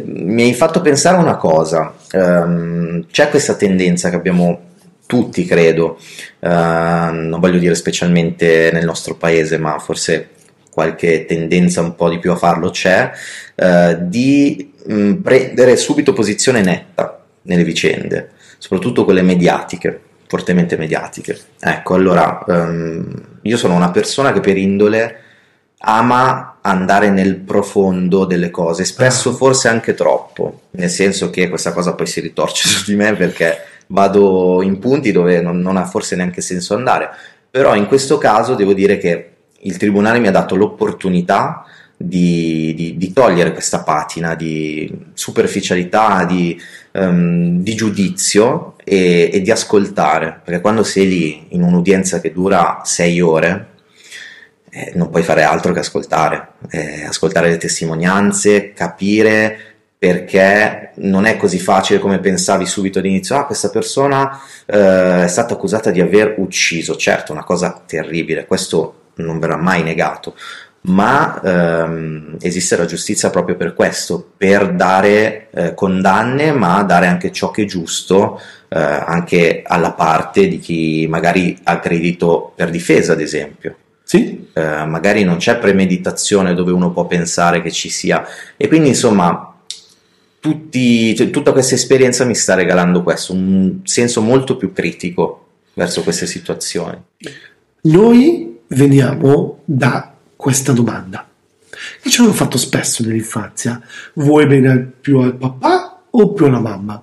mi 0.05 0.43
hai 0.43 0.53
fatto 0.53 0.81
pensare 0.81 1.17
a 1.17 1.21
una 1.21 1.37
cosa, 1.37 1.95
um, 2.15 3.07
c'è 3.07 3.29
questa 3.31 3.55
tendenza 3.55 4.11
che 4.11 4.17
abbiamo 4.17 4.61
tutti 5.07 5.45
credo, 5.45 5.97
uh, 6.41 6.49
non 6.49 7.37
voglio 7.39 7.61
dire 7.61 7.77
specialmente 7.77 8.71
nel 8.73 8.85
nostro 8.85 9.15
paese 9.15 9.59
ma 9.59 9.79
forse 9.79 10.31
qualche 10.73 11.25
tendenza 11.25 11.83
un 11.83 11.95
po' 11.95 12.09
di 12.09 12.19
più 12.19 12.33
a 12.33 12.37
farlo 12.37 12.71
c'è, 12.71 13.13
uh, 13.55 13.99
di 14.01 14.73
mh, 14.85 14.95
mm, 14.95 15.15
prendere 15.21 15.77
subito 15.77 16.13
posizione 16.13 16.63
netta 16.63 17.23
nelle 17.43 17.63
vicende, 17.63 18.31
soprattutto 18.59 19.05
quelle 19.05 19.23
mediatiche 19.23 20.01
fortemente 20.27 20.77
mediatiche. 20.77 21.39
Ecco, 21.61 21.95
allora, 21.95 22.43
um, 22.47 23.07
io 23.43 23.57
sono 23.57 23.77
una 23.77 23.93
persona 23.93 24.33
che 24.33 24.41
per 24.41 24.57
indole 24.57 25.21
ama 25.79 26.52
andare 26.63 27.11
nel 27.11 27.37
profondo 27.37 28.25
delle 28.25 28.51
cose, 28.51 28.85
spesso 28.85 29.31
ah. 29.31 29.35
forse 29.35 29.69
anche 29.69 29.95
troppo, 29.95 30.63
nel 30.73 30.91
senso 30.91 31.31
che 31.31 31.49
questa 31.49 31.73
cosa 31.73 31.95
poi 31.95 32.07
si 32.07 32.21
ritorce 32.21 32.69
su 32.69 32.85
di 32.85 32.97
me 32.97 33.15
perché 33.15 33.59
vado 33.89 34.63
in 34.63 34.79
punti 34.79 35.13
dove 35.13 35.41
non, 35.41 35.61
non 35.61 35.77
ha 35.77 35.85
forse 35.85 36.17
neanche 36.17 36.41
senso 36.41 36.75
andare, 36.75 37.11
però 37.51 37.75
in 37.75 37.87
questo 37.87 38.19
caso 38.19 38.55
devo 38.55 38.73
dire 38.73 38.97
che 38.99 39.31
il 39.65 39.77
tribunale 39.77 40.19
mi 40.19 40.29
ha 40.29 40.33
dato 40.33 40.57
l'opportunità 40.57 41.65
di, 41.97 42.75
di, 42.75 42.97
di, 42.97 43.13
togliere 43.13 43.53
questa 43.53 43.83
patina 43.83 44.35
di 44.35 44.91
superficialità, 45.13 46.25
di, 46.25 46.61
um, 46.93 47.61
di 47.61 47.75
giudizio 47.75 48.75
e, 48.83 49.31
e, 49.33 49.41
di 49.41 49.51
ascoltare, 49.51 50.41
perché 50.45 50.61
quando 50.61 50.83
sei 50.83 51.07
lì 51.09 51.47
in 51.51 51.63
un'udienza 51.63 52.21
che 52.21 52.33
dura 52.33 52.81
sei 52.83 53.21
ore, 53.21 53.72
eh, 54.75 54.93
non 54.95 55.11
puoi 55.11 55.23
fare 55.23 55.43
altro 55.43 55.73
che 55.75 55.81
ascoltare, 55.81 56.53
eh, 56.71 57.05
ascoltare 57.05 57.51
le 57.51 57.59
testimonianze, 57.59 58.73
capire 58.73 59.59
perché 59.99 60.93
non 60.97 61.27
è 61.27 61.37
così 61.37 61.59
facile 61.59 61.99
come 61.99 62.19
pensavi 62.19 62.65
subito 62.65 62.99
all'inizio, 62.99 63.37
ah 63.37 63.45
questa 63.45 63.69
persona 63.69 64.41
eh, 64.67 65.25
è 65.25 65.29
stata 65.29 65.55
accusata 65.55 65.91
di 65.91 66.01
aver 66.01 66.35
ucciso, 66.39 66.97
certo 66.97 67.33
una 67.33 67.45
cosa 67.45 67.83
terribile, 67.87 68.47
questo 68.47 69.11
non 69.17 69.39
verrà 69.39 69.57
mai 69.57 69.83
negato, 69.83 70.35
ma 70.85 71.41
ehm, 71.41 72.37
esiste 72.41 72.77
la 72.77 72.87
giustizia 72.87 73.31
proprio 73.31 73.57
per 73.57 73.75
questo, 73.75 74.33
per 74.37 74.73
dare 74.73 75.49
eh, 75.53 75.75
condanne, 75.75 76.51
ma 76.51 76.83
dare 76.83 77.07
anche 77.07 77.31
ciò 77.31 77.51
che 77.51 77.63
è 77.63 77.67
giusto 77.67 78.41
eh, 78.69 78.81
anche 78.81 79.63
alla 79.65 79.93
parte 79.93 80.49
di 80.49 80.59
chi 80.59 81.07
magari 81.09 81.57
ha 81.65 81.79
credito 81.79 82.53
per 82.57 82.71
difesa, 82.71 83.13
ad 83.13 83.21
esempio. 83.21 83.77
Sì. 84.13 84.47
Eh, 84.53 84.85
magari 84.85 85.25
non 85.25 85.39
c'è 85.39 85.57
premeditazione 85.57 86.53
dove 86.53 86.71
uno 86.71 86.91
può 86.93 87.07
pensare 87.07 87.63
che 87.63 87.71
ci 87.71 87.89
sia. 87.89 88.23
E 88.59 88.69
quindi, 88.69 88.89
insomma, 88.89 89.57
tutti, 90.39 91.17
cioè, 91.17 91.31
tutta 91.31 91.53
questa 91.53 91.77
esperienza 91.77 92.27
mi 92.27 92.35
sta 92.35 92.53
regalando 92.53 93.03
questo, 93.03 93.33
un 93.33 93.79
senso 93.85 94.21
molto 94.21 94.59
più 94.59 94.75
critico 94.75 95.47
verso 95.73 96.03
queste 96.03 96.27
situazioni. 96.27 97.01
Noi 97.85 98.59
veniamo 98.67 99.61
da 99.65 100.13
questa 100.37 100.73
domanda. 100.73 101.27
E 102.03 102.11
ce 102.11 102.23
l'ho 102.23 102.35
fatto 102.35 102.59
spesso 102.59 103.03
nell'infanzia. 103.03 103.81
Vuoi 104.17 104.47
bene 104.47 104.93
più 105.01 105.21
al 105.21 105.37
papà 105.37 106.03
o 106.11 106.33
più 106.35 106.45
alla 106.45 106.61
mamma? 106.61 107.03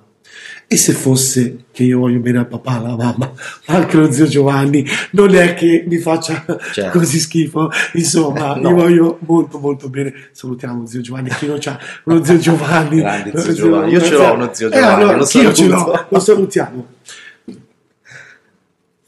E 0.71 0.77
se 0.77 0.93
fosse 0.93 1.65
che 1.71 1.81
io 1.81 1.97
voglio 1.97 2.19
bene 2.19 2.37
al 2.37 2.47
papà, 2.47 2.73
alla 2.73 2.95
mamma, 2.95 3.33
anche 3.65 3.97
lo 3.97 4.11
zio 4.11 4.27
Giovanni, 4.27 4.85
non 5.13 5.33
è 5.33 5.55
che 5.55 5.83
mi 5.87 5.97
faccia 5.97 6.45
certo. 6.71 6.99
così 6.99 7.17
schifo. 7.17 7.71
Insomma, 7.93 8.53
no. 8.53 8.69
io 8.69 8.75
voglio 8.75 9.17
molto 9.21 9.57
molto 9.57 9.89
bene. 9.89 10.13
Salutiamo 10.31 10.85
zio 10.85 11.01
Giovanni, 11.01 11.29
chi 11.29 11.47
non 11.47 11.57
c'ha 11.59 11.79
uno 12.03 12.23
zio 12.23 12.37
Giovanni. 12.37 12.97
Grande 12.97 13.39
zio 13.39 13.53
Giovanni. 13.53 13.91
Io 13.93 13.99
ce 13.99 14.11
l'ho 14.11 14.33
uno 14.33 14.53
zio 14.53 14.69
Giovanni, 14.69 14.85
eh, 14.91 14.95
allora, 14.95 15.17
lo, 15.17 15.27
io 15.31 15.53
ce 15.53 15.67
l'ho, 15.67 16.05
lo 16.07 16.19
salutiamo. 16.19 16.87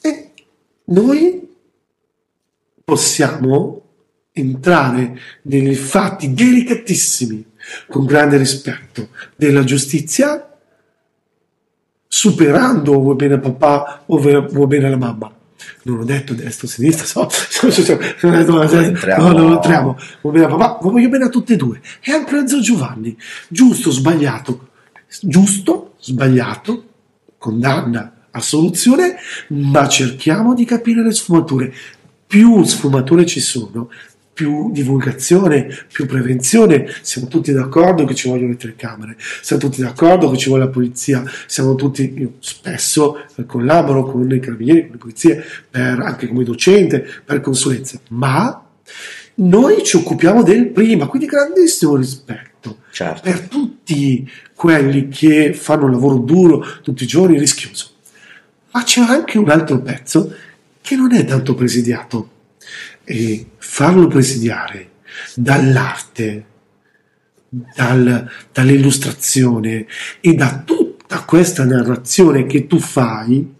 E 0.01 0.31
noi 0.85 1.47
possiamo 2.83 3.83
entrare 4.31 5.19
nei 5.43 5.75
fatti 5.75 6.33
delicatissimi 6.33 7.45
con 7.87 8.05
grande 8.05 8.37
rispetto 8.37 9.09
della 9.35 9.63
giustizia, 9.63 10.50
superando 12.21 12.99
vuoi 12.99 13.15
bene 13.15 13.39
papà 13.39 14.03
o 14.05 14.19
vuoi 14.19 14.67
bene 14.67 14.91
la 14.91 14.97
mamma. 14.97 15.33
Non 15.83 16.01
ho 16.01 16.03
detto 16.03 16.35
destra 16.35 16.67
o 16.67 16.69
sinistra, 16.69 17.05
so, 17.05 17.27
so, 17.29 17.71
so, 17.71 17.83
so 17.83 17.97
non, 18.21 18.31
detto, 18.33 18.51
no, 18.51 18.61
entriamo. 18.61 19.31
non 19.31 19.53
entriamo. 19.53 19.97
Vuoi 20.21 20.33
bene 20.33 20.45
a 20.45 20.55
papà, 20.55 20.77
voglio 20.87 21.09
bene 21.09 21.23
a 21.25 21.29
tutte 21.29 21.53
e 21.53 21.55
due. 21.55 21.81
E 21.99 22.11
anche 22.11 22.35
a 22.35 22.45
Zio 22.45 22.59
Giovanni. 22.59 23.17
Giusto, 23.47 23.89
sbagliato. 23.89 24.67
Giusto, 25.21 25.93
sbagliato, 25.99 26.83
condanna, 27.39 28.27
assoluzione, 28.29 29.15
ma 29.47 29.87
cerchiamo 29.87 30.53
di 30.53 30.63
capire 30.63 31.01
le 31.01 31.13
sfumature. 31.13 31.73
Più 32.27 32.63
sfumature 32.63 33.25
ci 33.25 33.39
sono, 33.39 33.89
più 34.33 34.71
divulgazione, 34.71 35.67
più 35.91 36.05
prevenzione. 36.05 36.87
Siamo 37.01 37.27
tutti 37.27 37.51
d'accordo 37.51 38.05
che 38.05 38.15
ci 38.15 38.29
vogliono 38.29 38.49
le 38.49 38.57
telecamere, 38.57 39.15
siamo 39.41 39.61
tutti 39.61 39.81
d'accordo 39.81 40.29
che 40.31 40.37
ci 40.37 40.49
vuole 40.49 40.65
la 40.65 40.69
polizia, 40.69 41.23
siamo 41.45 41.75
tutti, 41.75 42.13
io 42.17 42.33
spesso 42.39 43.25
collaboro 43.45 44.03
con 44.03 44.31
i 44.31 44.39
carabinieri, 44.39 44.81
con 44.83 44.91
le 44.91 44.97
polizie, 44.97 45.43
per, 45.69 45.99
anche 45.99 46.27
come 46.27 46.43
docente, 46.43 47.05
per 47.23 47.41
consulenze, 47.41 48.01
ma 48.09 48.65
noi 49.33 49.83
ci 49.83 49.97
occupiamo 49.97 50.43
del 50.43 50.67
prima, 50.67 51.07
quindi 51.07 51.27
grandissimo 51.27 51.95
rispetto 51.95 52.77
certo. 52.91 53.21
per 53.21 53.47
tutti 53.47 54.29
quelli 54.53 55.07
che 55.07 55.53
fanno 55.53 55.85
un 55.85 55.91
lavoro 55.91 56.17
duro 56.17 56.65
tutti 56.83 57.03
i 57.03 57.07
giorni, 57.07 57.39
rischioso. 57.39 57.89
Ma 58.71 58.83
c'è 58.83 59.01
anche 59.01 59.37
un 59.37 59.49
altro 59.49 59.81
pezzo 59.81 60.33
che 60.81 60.95
non 60.95 61.13
è 61.13 61.25
tanto 61.25 61.55
presidiato 61.55 62.29
e 63.03 63.45
farlo 63.57 64.07
presidiare 64.07 64.89
dall'arte, 65.35 66.45
dal, 67.49 68.29
dall'illustrazione 68.51 69.85
e 70.19 70.33
da 70.33 70.61
tutta 70.65 71.23
questa 71.23 71.65
narrazione 71.65 72.45
che 72.45 72.67
tu 72.67 72.79
fai, 72.79 73.53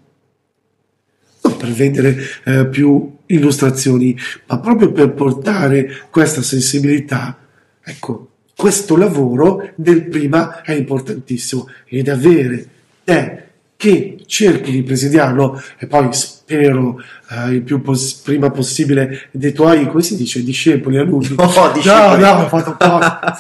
non 1.44 1.58
per 1.58 1.72
vendere 1.72 2.18
eh, 2.46 2.68
più 2.68 3.18
illustrazioni, 3.26 4.18
ma 4.48 4.60
proprio 4.60 4.92
per 4.92 5.14
portare 5.14 6.06
questa 6.10 6.42
sensibilità, 6.42 7.38
ecco, 7.84 8.28
questo 8.56 8.96
lavoro 8.96 9.72
del 9.76 10.08
prima 10.08 10.62
è 10.62 10.74
importantissimo 10.74 11.68
ed 11.86 12.08
avere 12.10 12.70
te 13.04 13.44
che 13.76 14.20
cerchi 14.28 14.72
di 14.72 14.84
presidiarlo 14.84 15.60
e 15.80 15.88
poi 15.88 16.14
spero 16.14 17.02
eh, 17.32 17.52
il 17.52 17.62
più 17.62 17.82
pos- 17.82 18.16
prima 18.16 18.50
possibile 18.50 19.30
dei 19.32 19.54
tuoi, 19.54 19.88
come 19.88 20.02
si 20.02 20.18
dice, 20.18 20.44
discepoli, 20.44 20.98
alunni. 20.98 21.30
No, 21.38 21.46
discepoli. 21.74 22.22
No, 22.22 22.34
no, 22.34 22.44
ho 22.44 22.48
fatto 22.48 22.76
apposta, 22.78 23.40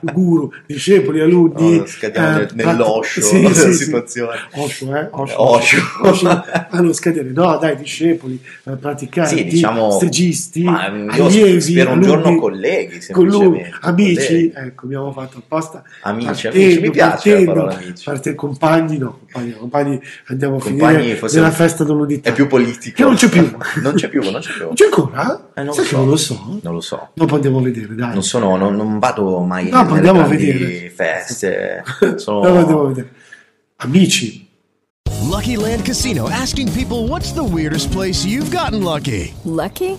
guru, 0.00 0.52
discepoli, 0.66 1.20
alunni. 1.20 1.78
No, 1.78 1.86
scadiamo 1.86 2.40
eh, 2.40 2.48
nell'oscio 2.54 3.20
sì, 3.20 3.40
della 3.40 3.54
sì, 3.54 3.72
situazione. 3.74 4.36
Sì. 4.52 4.60
Oscio, 4.60 4.96
eh? 4.96 5.08
Oscio. 5.10 5.42
Oscio. 5.42 5.82
Oscio. 6.02 6.28
Ah, 6.28 6.80
non 6.80 6.92
scadere. 6.92 7.30
No, 7.30 7.56
dai, 7.58 7.76
discepoli, 7.76 8.40
eh, 8.64 8.72
praticanti, 8.72 9.36
sì, 9.36 9.44
diciamo, 9.44 9.92
stagisti, 9.92 10.62
ma 10.64 10.86
allievi. 10.86 11.60
Spero 11.60 11.92
un 11.92 12.02
giorno 12.02 12.34
colleghi, 12.34 12.98
con 13.12 13.26
lui, 13.28 13.64
amici, 13.82 14.26
colleghi. 14.26 14.52
ecco, 14.56 14.86
abbiamo 14.86 15.12
fatto 15.12 15.38
apposta. 15.38 15.84
Amici, 16.02 16.26
partendo, 16.26 16.58
amici, 16.58 16.80
mi 16.80 16.90
piace 16.90 17.30
partendo, 17.30 17.54
la 17.54 17.62
parola 17.62 17.76
amici. 17.76 18.04
Parte, 18.04 18.34
compagni, 18.34 18.98
no, 18.98 19.20
compagni, 19.20 19.52
compagni 19.52 20.00
andiamo 20.26 20.56
a 20.56 20.60
compagni, 20.60 21.14
finire 21.14 21.32
nella 21.32 21.50
festa 21.52 21.84
dell'unità. 21.84 22.28
È 22.28 22.32
più 22.32 22.48
politico 22.48 23.18
c'è 23.20 23.28
più. 23.28 23.56
Non 23.82 23.94
c'è 23.94 24.08
più, 24.08 24.30
non 24.30 24.40
c'è 24.40 24.52
più. 24.52 24.68
C'è 24.72 24.84
ancora? 24.86 25.50
Eh, 25.54 25.62
non, 25.62 25.74
Sai 25.74 25.84
lo 25.84 25.90
so. 25.90 25.96
non 25.98 26.08
lo 26.08 26.16
so. 26.16 26.58
Non 26.62 26.74
lo 26.74 26.80
so. 26.80 27.08
Dopo 27.12 27.34
andiamo 27.34 27.58
a 27.58 27.62
vedere, 27.62 27.94
dai. 27.94 28.14
Non 28.14 28.22
sono, 28.22 28.56
non, 28.56 28.74
non 28.74 28.98
vado 28.98 29.40
mai 29.40 29.68
no, 29.68 29.82
nelle 29.82 29.96
andiamo 29.96 30.20
a 30.22 30.26
vedere. 30.26 30.88
feste. 30.88 31.84
Sono... 32.16 32.40
Dopo 32.40 32.56
andiamo 32.58 32.82
a 32.84 32.88
vedere. 32.88 33.12
Amici. 33.76 34.48
Lucky 35.28 35.56
Land 35.56 35.84
Casino 35.84 36.28
asking 36.30 36.72
people 36.72 37.06
what's 37.06 37.32
the 37.32 37.42
weirdest 37.44 37.90
place 37.92 38.24
you've 38.24 38.50
gotten 38.50 38.82
lucky? 38.82 39.34
Lucky? 39.44 39.98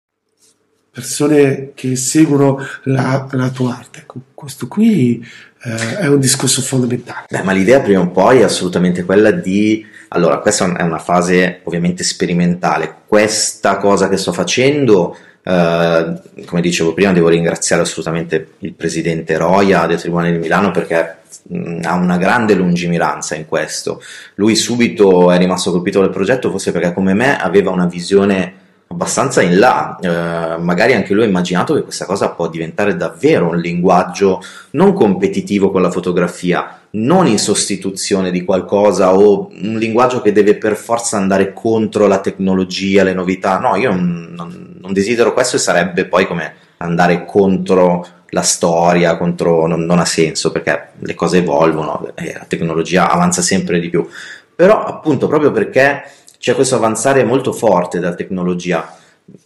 Persone 0.91 1.71
che 1.73 1.95
seguono 1.95 2.59
la, 2.83 3.27
la 3.31 3.49
tua 3.49 3.77
arte. 3.77 3.99
Ecco, 3.99 4.19
questo 4.33 4.67
qui 4.67 5.25
eh, 5.63 5.97
è 5.99 6.07
un 6.07 6.19
discorso 6.19 6.61
fondamentale. 6.61 7.27
Beh, 7.29 7.43
ma 7.43 7.53
l'idea 7.53 7.79
prima 7.79 8.01
o 8.01 8.09
poi 8.09 8.39
è 8.39 8.43
assolutamente 8.43 9.05
quella 9.05 9.31
di... 9.31 9.85
Allora, 10.09 10.39
questa 10.39 10.75
è 10.75 10.81
una 10.81 10.99
fase 10.99 11.61
ovviamente 11.63 12.03
sperimentale. 12.03 12.93
Questa 13.07 13.77
cosa 13.77 14.09
che 14.09 14.17
sto 14.17 14.33
facendo, 14.33 15.15
eh, 15.43 16.13
come 16.45 16.61
dicevo 16.61 16.93
prima, 16.93 17.13
devo 17.13 17.29
ringraziare 17.29 17.83
assolutamente 17.83 18.55
il 18.59 18.73
presidente 18.73 19.37
Roia 19.37 19.85
del 19.85 19.99
Tribunale 19.99 20.33
di 20.33 20.39
Milano 20.39 20.71
perché 20.71 21.19
mh, 21.43 21.79
ha 21.83 21.93
una 21.93 22.17
grande 22.17 22.53
lungimiranza 22.53 23.35
in 23.35 23.45
questo. 23.45 24.01
Lui 24.35 24.57
subito 24.57 25.31
è 25.31 25.37
rimasto 25.37 25.71
colpito 25.71 26.01
dal 26.01 26.11
progetto, 26.11 26.51
forse 26.51 26.73
perché 26.73 26.91
come 26.91 27.13
me 27.13 27.39
aveva 27.39 27.71
una 27.71 27.85
visione 27.85 28.60
abbastanza 28.91 29.41
in 29.41 29.57
là, 29.57 29.97
eh, 30.01 30.57
magari 30.57 30.93
anche 30.93 31.13
lui 31.13 31.23
ha 31.23 31.27
immaginato 31.27 31.73
che 31.73 31.83
questa 31.83 32.05
cosa 32.05 32.29
può 32.29 32.49
diventare 32.49 32.97
davvero 32.97 33.47
un 33.47 33.57
linguaggio 33.57 34.41
non 34.71 34.93
competitivo 34.93 35.71
con 35.71 35.81
la 35.81 35.89
fotografia, 35.89 36.81
non 36.91 37.25
in 37.25 37.39
sostituzione 37.39 38.31
di 38.31 38.43
qualcosa 38.43 39.15
o 39.15 39.49
un 39.49 39.77
linguaggio 39.77 40.21
che 40.21 40.33
deve 40.33 40.55
per 40.55 40.75
forza 40.75 41.15
andare 41.15 41.53
contro 41.53 42.05
la 42.05 42.19
tecnologia, 42.19 43.03
le 43.03 43.13
novità. 43.13 43.59
No, 43.59 43.77
io 43.77 43.91
non, 43.91 44.75
non, 44.79 44.93
desidero 44.93 45.31
questo 45.31 45.55
e 45.55 45.59
sarebbe 45.59 46.05
poi 46.05 46.27
come 46.27 46.53
andare 46.77 47.23
contro 47.25 48.05
la 48.31 48.41
storia, 48.41 49.15
contro, 49.15 49.67
non, 49.67 49.85
non 49.85 49.99
ha 49.99 50.05
senso 50.05 50.51
perché 50.51 50.89
le 50.99 51.15
cose 51.15 51.37
evolvono 51.37 52.11
e 52.15 52.33
la 52.33 52.45
tecnologia 52.45 53.09
avanza 53.09 53.41
sempre 53.41 53.79
di 53.79 53.89
più. 53.89 54.05
Però 54.53 54.83
appunto 54.83 55.27
proprio 55.27 55.51
perché 55.51 56.03
c'è 56.41 56.55
questo 56.55 56.75
avanzare 56.75 57.23
molto 57.23 57.53
forte 57.53 57.99
della 57.99 58.15
tecnologia, 58.15 58.97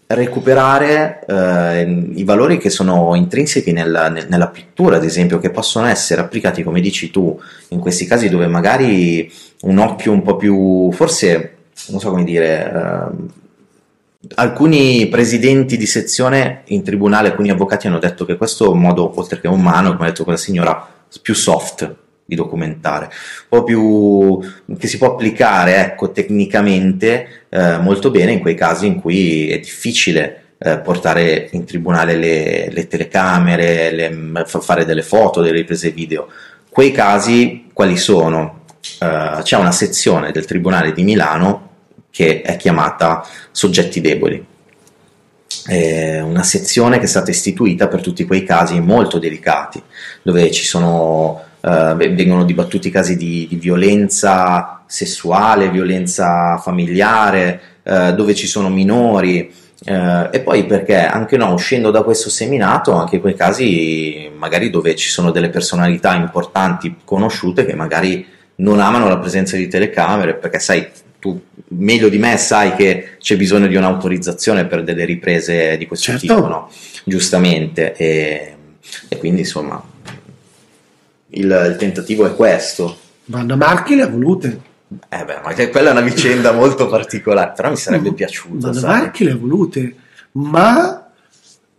recuperare 0.08 1.26
eh, 1.28 1.82
i 2.16 2.24
valori 2.24 2.58
che 2.58 2.70
sono 2.70 3.16
intrinseci 3.16 3.74
nella, 3.74 4.08
nella, 4.08 4.48
pittura, 4.48 4.96
ad 4.96 5.04
esempio, 5.04 5.38
che 5.40 5.50
possono 5.50 5.88
essere 5.88 6.22
applicati, 6.22 6.64
come 6.64 6.80
dici 6.80 7.12
tu, 7.12 7.38
in 7.70 7.80
questi 7.80 8.06
casi 8.06 8.30
dove 8.30 8.48
magari 8.48 9.30
un 9.64 9.78
occhio 9.78 10.14
un 10.14 10.22
po' 10.22 10.38
più, 10.38 10.90
forse, 10.94 11.56
non 11.88 12.00
so 12.00 12.12
come 12.12 12.24
dire, 12.24 12.72
eh, 12.72 14.30
alcuni 14.36 15.08
presidenti 15.10 15.76
di 15.76 15.86
sezione 15.86 16.62
in 16.68 16.82
tribunale, 16.82 17.28
alcuni 17.28 17.50
avvocati 17.50 17.88
hanno 17.88 18.00
detto 18.00 18.24
che 18.24 18.38
questo 18.38 18.74
modo, 18.74 19.12
oltre 19.14 19.42
che 19.42 19.50
umano, 19.50 19.92
come 19.92 20.06
ha 20.06 20.10
detto 20.12 20.24
quella 20.24 20.40
signora, 20.40 20.94
più 21.22 21.36
soft, 21.36 22.04
di 22.26 22.36
documentare, 22.36 23.06
un 23.06 23.60
po' 23.60 23.64
più 23.64 24.40
che 24.78 24.88
si 24.88 24.98
può 24.98 25.12
applicare 25.12 25.78
ecco, 25.78 26.12
tecnicamente 26.12 27.46
eh, 27.50 27.78
molto 27.78 28.10
bene 28.10 28.32
in 28.32 28.40
quei 28.40 28.56
casi 28.56 28.88
in 28.88 29.00
cui 29.00 29.50
è 29.50 29.60
difficile 29.60 30.46
eh, 30.58 30.80
portare 30.80 31.50
in 31.52 31.66
tribunale 31.66 32.16
le, 32.16 32.70
le 32.72 32.88
telecamere, 32.88 33.92
le, 33.92 34.44
fare 34.46 34.86
delle 34.86 35.04
foto, 35.04 35.42
delle 35.42 35.58
riprese 35.58 35.92
video. 35.92 36.28
Quei 36.70 36.92
casi 36.92 37.70
quali 37.72 37.98
sono? 37.98 38.64
Eh, 39.00 39.40
c'è 39.44 39.58
una 39.58 39.72
sezione 39.72 40.32
del 40.32 40.46
Tribunale 40.46 40.94
di 40.94 41.04
Milano 41.04 41.70
che 42.10 42.42
è 42.42 42.56
chiamata 42.58 43.28
soggetti 43.52 44.02
deboli. 44.02 44.44
È 45.66 46.20
una 46.22 46.44
sezione 46.44 46.98
che 46.98 47.06
è 47.06 47.08
stata 47.08 47.32
istituita 47.32 47.88
per 47.88 48.02
tutti 48.02 48.26
quei 48.26 48.44
casi 48.44 48.80
molto 48.80 49.20
delicati, 49.20 49.82
dove 50.22 50.52
ci 50.52 50.64
sono 50.64 51.44
Uh, 51.66 51.96
vengono 51.96 52.46
dibattuti 52.46 52.92
casi 52.92 53.18
di, 53.18 53.48
di, 53.50 53.56
violenza 53.56 54.84
sessuale, 54.86 55.72
violenza 55.72 56.58
familiare, 56.58 57.60
uh, 57.82 58.12
dove 58.14 58.36
ci 58.36 58.46
sono 58.46 58.70
minori. 58.70 59.52
Uh, 59.84 60.30
e 60.30 60.42
poi 60.44 60.68
perché 60.68 60.96
anche 60.96 61.38
no, 61.38 61.52
uscendo 61.52 61.90
da 61.90 62.04
questo 62.04 62.30
seminato, 62.30 62.92
anche 62.92 63.20
quei 63.20 63.34
casi 63.34 64.30
magari 64.38 64.70
dove 64.70 64.96
ci 64.96 65.10
sono 65.10 65.32
delle 65.32 65.50
personalità 65.50 66.14
importanti 66.14 66.98
conosciute 67.04 67.66
che 67.66 67.74
magari 67.74 68.24
non 68.58 68.80
amano 68.80 69.08
la 69.08 69.18
presenza 69.18 69.58
di 69.58 69.68
telecamere, 69.68 70.36
perché 70.36 70.60
sai, 70.60 70.88
tu 71.20 71.42
meglio 71.70 72.10
di 72.10 72.20
me 72.20 72.38
sai 72.38 72.76
che 72.76 73.16
c'è 73.18 73.38
bisogno 73.38 73.66
di 73.66 73.76
un'autorizzazione 73.76 74.68
per 74.68 74.84
delle 74.84 75.04
riprese 75.04 75.78
di 75.78 75.88
questo 75.88 76.12
certo. 76.12 76.28
tipo, 76.28 76.48
no? 76.48 76.70
Giustamente. 77.04 77.96
E, 77.96 78.56
e 79.10 79.18
quindi 79.18 79.40
insomma 79.40 79.94
il, 81.36 81.68
il 81.70 81.76
tentativo 81.78 82.26
è 82.26 82.36
questo. 82.36 82.98
Vanna 83.26 83.56
Marchi 83.56 83.96
le 83.96 84.04
ha 84.04 84.08
volute. 84.08 84.62
Eh 85.10 85.26
beh, 85.26 85.40
ma 85.44 85.54
quella 85.54 85.90
è 85.90 85.92
una 85.92 86.02
vicenda 86.02 86.52
molto 86.52 86.88
particolare, 86.88 87.54
però 87.56 87.70
mi 87.70 87.78
sarebbe 87.78 88.14
piaciuto. 88.14 88.72
Vanna 88.72 88.88
Marchi 88.88 89.24
le 89.24 89.32
ha 89.32 89.36
volute, 89.36 89.96
ma 90.34 91.10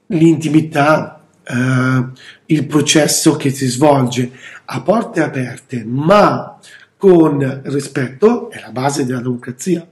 l'intimità, 0.07 1.21
eh, 1.45 2.05
il 2.47 2.66
processo 2.66 3.37
che 3.37 3.51
si 3.51 3.66
svolge 3.66 4.31
a 4.64 4.81
porte 4.81 5.23
aperte, 5.23 5.85
ma 5.85 6.59
con 6.97 7.61
rispetto, 7.64 8.51
è 8.51 8.61
la 8.61 8.71
base 8.71 9.07
della 9.07 9.21
democrazia. 9.21 9.87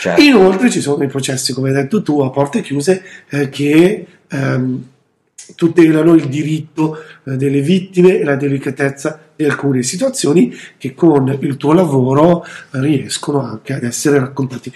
Certo. 0.00 0.20
Inoltre 0.20 0.70
ci 0.70 0.80
sono 0.80 1.02
i 1.02 1.08
processi, 1.08 1.52
come 1.52 1.68
hai 1.68 1.74
detto 1.74 2.02
tu, 2.02 2.20
a 2.20 2.30
porte 2.30 2.60
chiuse 2.60 3.02
eh, 3.28 3.48
che 3.48 4.06
ehm, 4.28 4.84
tutelano 5.54 6.14
il 6.14 6.26
diritto 6.26 6.98
eh, 7.24 7.36
delle 7.36 7.60
vittime 7.60 8.18
e 8.18 8.24
la 8.24 8.36
delicatezza 8.36 9.18
di 9.36 9.44
alcune 9.44 9.82
situazioni 9.82 10.54
che 10.76 10.94
con 10.94 11.36
il 11.40 11.56
tuo 11.56 11.72
lavoro 11.72 12.44
riescono 12.70 13.42
anche 13.42 13.72
ad 13.72 13.84
essere 13.84 14.18
raccontati. 14.18 14.72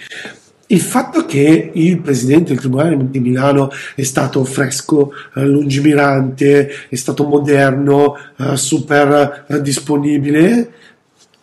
Il 0.67 0.81
fatto 0.81 1.25
che 1.25 1.71
il 1.73 2.01
presidente 2.01 2.49
del 2.49 2.59
Tribunale 2.59 2.97
di 3.09 3.19
Milano 3.19 3.69
è 3.93 4.01
stato 4.01 4.43
fresco, 4.43 5.11
eh, 5.35 5.45
lungimirante, 5.45 6.87
è 6.89 6.95
stato 6.95 7.23
moderno, 7.25 8.15
eh, 8.37 8.57
super 8.57 9.45
disponibile, 9.61 10.71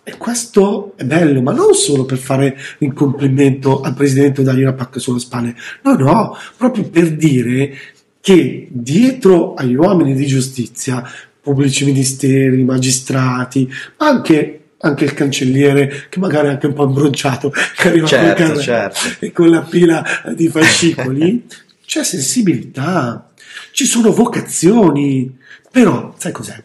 e 0.05 0.17
questo 0.17 0.95
è 0.97 1.05
bello, 1.05 1.41
ma 1.43 1.53
non 1.53 1.75
solo 1.75 2.05
per 2.05 2.19
fare 2.19 2.57
il 2.79 2.93
complimento 2.93 3.83
al 3.83 3.95
presidente 3.95 4.41
o 4.41 4.45
dargli 4.45 4.63
una 4.63 4.73
pacca 4.73 4.99
sulle 4.99 5.21
spalle, 5.21 5.55
no, 5.85 5.95
no, 5.95 6.37
proprio 6.57 6.89
per 6.89 7.15
dire 7.15 7.79
che 8.23 8.69
dietro 8.71 9.55
agli 9.55 9.75
uomini 9.75 10.15
di 10.15 10.27
giustizia, 10.27 11.03
pubblici 11.41 11.85
ministeri, 11.85 12.63
magistrati, 12.63 13.69
ma 13.99 14.09
anche 14.09 14.59
anche 14.85 15.05
il 15.05 15.15
cancelliere 15.15 16.07
che 16.09 16.19
magari 16.19 16.49
è 16.49 16.51
anche 16.51 16.67
un 16.67 16.73
po' 16.73 16.85
imbronciato 16.85 17.51
che 17.77 17.89
arriva 17.89 18.07
certo, 18.07 18.45
con 18.45 18.61
certo. 18.61 18.99
e 19.21 19.33
con 19.33 19.49
la 19.49 19.63
pila 19.63 20.05
di 20.35 20.49
fascicoli 20.49 21.47
c'è 21.87 22.03
sensibilità 22.03 23.31
ci 23.71 23.85
sono 23.85 24.13
vocazioni 24.13 25.39
però 25.71 26.13
sai 26.19 26.33
cos'è 26.33 26.61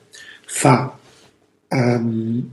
fa 0.45 0.97
um, 1.67 2.49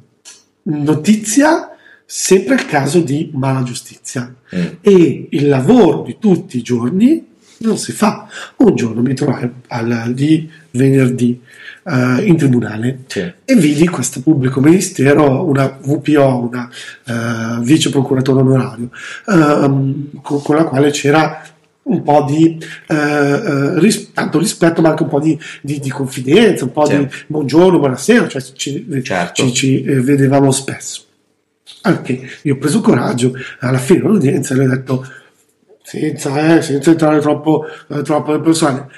notizia 0.64 1.75
sempre 2.05 2.57
il 2.57 2.67
caso 2.67 3.01
di 3.01 3.31
mala 3.33 3.62
giustizia 3.62 4.35
mm. 4.55 4.67
e 4.83 5.29
il 5.31 5.49
lavoro 5.49 6.03
di 6.03 6.19
tutti 6.19 6.59
i 6.59 6.62
giorni 6.62 7.33
non 7.66 7.79
si 7.79 7.92
fa. 7.92 8.29
Un 8.57 8.74
giorno 8.74 9.03
mi 9.03 9.14
trovai 9.14 9.48
al, 9.68 10.12
di 10.12 10.48
venerdì 10.70 11.40
uh, 11.85 12.20
in 12.22 12.37
tribunale 12.37 13.00
sì. 13.07 13.20
e 13.44 13.55
vidi 13.55 13.88
questo 13.88 14.20
pubblico 14.20 14.61
ministero, 14.61 15.44
una 15.44 15.79
VPO, 15.81 16.48
una 16.50 16.68
uh, 17.07 17.61
vice 17.61 17.90
procuratore 17.90 18.40
onorario, 18.40 18.90
uh, 19.27 20.20
con, 20.20 20.42
con, 20.42 20.57
la 20.57 20.64
quale 20.64 20.90
c'era 20.90 21.42
un 21.85 22.03
po' 22.03 22.24
di 22.27 22.59
uh, 22.88 23.79
ris- 23.79 24.12
tanto 24.12 24.38
rispetto 24.38 24.81
ma 24.81 24.90
anche 24.90 25.03
un 25.03 25.09
po' 25.09 25.20
di, 25.20 25.38
di, 25.61 25.79
di 25.81 25.90
confidenza, 25.90 26.64
un 26.64 26.72
po' 26.72 26.87
sì. 26.87 26.98
di 26.98 27.09
buongiorno, 27.27 27.79
buonasera, 27.79 28.29
cioè 28.29 28.42
ci, 28.42 28.87
certo. 29.03 29.44
ci, 29.44 29.53
ci 29.53 29.85
eh, 29.85 30.00
vedevamo 30.00 30.50
spesso. 30.50 31.03
Anche 31.83 32.29
io 32.42 32.55
ho 32.55 32.59
preso 32.59 32.81
coraggio, 32.81 33.33
alla 33.61 33.79
fine 33.79 34.00
dell'udienza 34.00 34.55
le 34.55 34.64
ho 34.64 34.68
detto 34.68 35.07
senza, 35.85 36.57
eh, 36.57 36.62
senza 36.62 36.90
entrare 36.90 37.20
troppo, 37.20 37.64
eh, 37.88 38.03
troppo 38.03 38.33
nel 38.33 38.40
personale. 38.40 38.88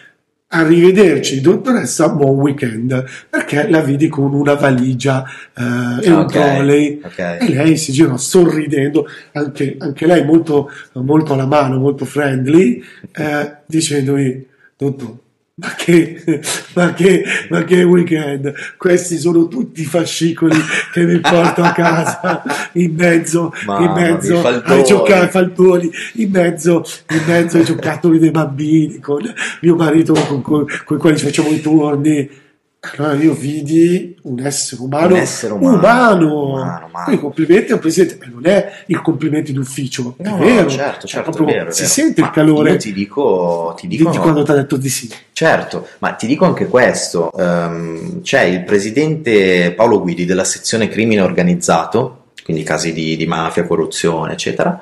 Arrivederci, 0.49 1.41
dottoressa, 1.41 2.11
buon 2.11 2.37
weekend, 2.37 3.05
perché 3.29 3.69
la 3.69 3.81
vidi 3.81 4.07
con 4.07 4.33
una 4.33 4.55
valigia 4.55 5.25
eh, 5.53 6.07
e 6.07 6.11
un 6.13 6.27
trolley 6.29 7.01
okay. 7.03 7.39
e 7.41 7.53
lei 7.53 7.77
si 7.77 7.91
girò 7.91 8.17
sorridendo, 8.17 9.09
anche, 9.33 9.75
anche 9.81 10.07
lei 10.07 10.25
molto, 10.25 10.71
molto 10.93 11.33
alla 11.33 11.47
mano, 11.47 11.79
molto 11.79 12.05
friendly, 12.05 12.81
eh, 13.13 13.57
dicendomi, 13.67 14.47
dottor, 14.77 15.17
ma 15.59 15.75
che, 15.75 16.43
ma, 16.75 16.93
che, 16.93 17.25
ma 17.49 17.65
che 17.65 17.83
weekend! 17.83 18.53
Questi 18.77 19.17
sono 19.17 19.49
tutti 19.49 19.85
fascicoli 19.85 20.59
che 20.93 21.05
mi 21.05 21.19
porto 21.19 21.63
a 21.63 21.73
casa 21.73 22.43
in 22.73 22.95
mezzo, 22.95 23.55
in 23.67 23.93
mezzo 23.93 24.47
ai 24.47 24.85
giocattoli, 24.85 25.91
in 26.17 26.31
mezzo, 26.31 26.85
in 27.09 27.23
mezzo 27.27 27.57
ai 27.57 27.65
giocattoli 27.65 28.19
dei 28.19 28.33
bambini, 28.33 28.99
con 28.99 29.23
mio 29.63 29.77
marito 29.77 30.13
con, 30.13 30.43
con, 30.43 30.67
con 30.85 30.97
i 30.99 31.01
quali 31.01 31.17
facciamo 31.17 31.49
i 31.49 31.61
turni. 31.63 32.45
Allora 32.81 33.15
io 33.15 33.33
vidi 33.35 34.17
un 34.23 34.39
essere 34.39 34.81
umano, 34.83 35.15
Un 35.15 35.21
essere 35.21 35.53
umano, 35.55 35.77
umano. 35.77 36.45
umano, 36.51 36.87
umano. 36.87 37.05
Quindi 37.05 37.21
complimenti 37.23 37.73
al 37.73 37.79
presidente, 37.81 38.25
e 38.25 38.29
non 38.29 38.47
è 38.47 38.71
il 38.87 39.01
complimento 39.03 39.51
d'ufficio, 39.51 40.15
è 40.19 40.23
No, 40.23 40.37
vero, 40.39 40.69
certo, 40.69 41.07
Cioè, 41.07 41.23
certo, 41.25 41.31
è 41.31 41.35
proprio 41.35 41.57
vero, 41.57 41.71
è 41.71 41.73
si 41.73 41.81
vero. 41.83 41.93
sente 41.93 42.21
il 42.21 42.27
Ma 42.27 42.33
calore 42.33 42.71
Io 42.73 42.77
ti 42.77 42.93
dico, 42.93 43.75
ti 43.77 43.89
di, 43.89 43.97
dico 43.97 44.11
di 44.11 44.17
no. 44.17 44.23
quando 44.23 44.43
ti 44.45 44.51
ha 44.53 44.55
detto 44.55 44.77
di 44.77 44.89
sì. 44.89 45.11
Certo, 45.33 45.89
ma 45.99 46.13
ti 46.13 46.27
dico 46.29 46.45
anche 46.45 46.67
questo, 46.67 47.33
ehm, 47.33 48.23
c'è 48.23 48.43
il 48.43 48.63
presidente 48.63 49.73
Paolo 49.73 50.01
Guidi 50.01 50.25
della 50.25 50.45
sezione 50.45 50.89
crimine 50.89 51.23
organizzato, 51.23 52.27
quindi 52.45 52.63
casi 52.63 52.93
di, 52.93 53.17
di 53.17 53.27
mafia, 53.27 53.65
corruzione, 53.67 54.35
eccetera, 54.35 54.81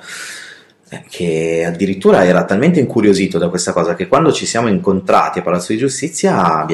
eh, 0.91 1.05
che 1.09 1.65
addirittura 1.67 2.23
era 2.27 2.45
talmente 2.45 2.81
incuriosito 2.81 3.39
da 3.39 3.49
questa 3.49 3.73
cosa 3.73 3.95
che 3.95 4.09
quando 4.09 4.31
ci 4.31 4.45
siamo 4.45 4.69
incontrati 4.69 5.39
a 5.39 5.43
Palazzo 5.43 5.73
di 5.73 5.79
Giustizia 5.79 6.67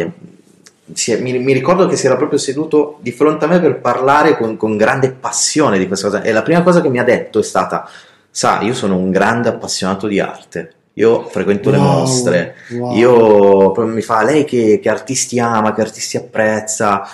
è- 0.94 1.20
mi, 1.20 1.38
mi 1.38 1.53
ricordo 1.53 1.87
che 1.87 1.96
si 1.96 2.07
era 2.07 2.16
proprio 2.16 2.38
seduto 2.38 2.98
di 3.00 3.12
fronte 3.12 3.44
a 3.44 3.48
me 3.48 3.61
per 3.61 3.81
parlare 3.81 4.37
con, 4.37 4.57
con 4.57 4.76
grande 4.76 5.12
passione 5.12 5.79
di 5.79 5.87
questa 5.87 6.09
cosa 6.09 6.22
e 6.22 6.33
la 6.33 6.42
prima 6.42 6.62
cosa 6.62 6.81
che 6.81 6.88
mi 6.88 6.98
ha 6.98 7.05
detto 7.05 7.38
è 7.38 7.42
stata, 7.42 7.88
sa, 8.31 8.61
io 8.61 8.74
sono 8.74 8.96
un 8.96 9.11
grande 9.11 9.48
appassionato 9.48 10.07
di 10.07 10.20
arte, 10.20 10.74
io 10.94 11.29
frequento 11.29 11.70
le 11.70 11.79
Wow, 11.79 11.87
mostre, 11.87 12.55
wow. 12.70 12.94
io 12.94 13.74
mi 13.87 14.03
fa 14.03 14.22
lei 14.22 14.44
che, 14.44 14.81
che 14.83 14.88
artisti 14.88 15.38
ama, 15.38 15.74
che 15.74 15.81
artisti 15.81 16.16
apprezza. 16.16 17.09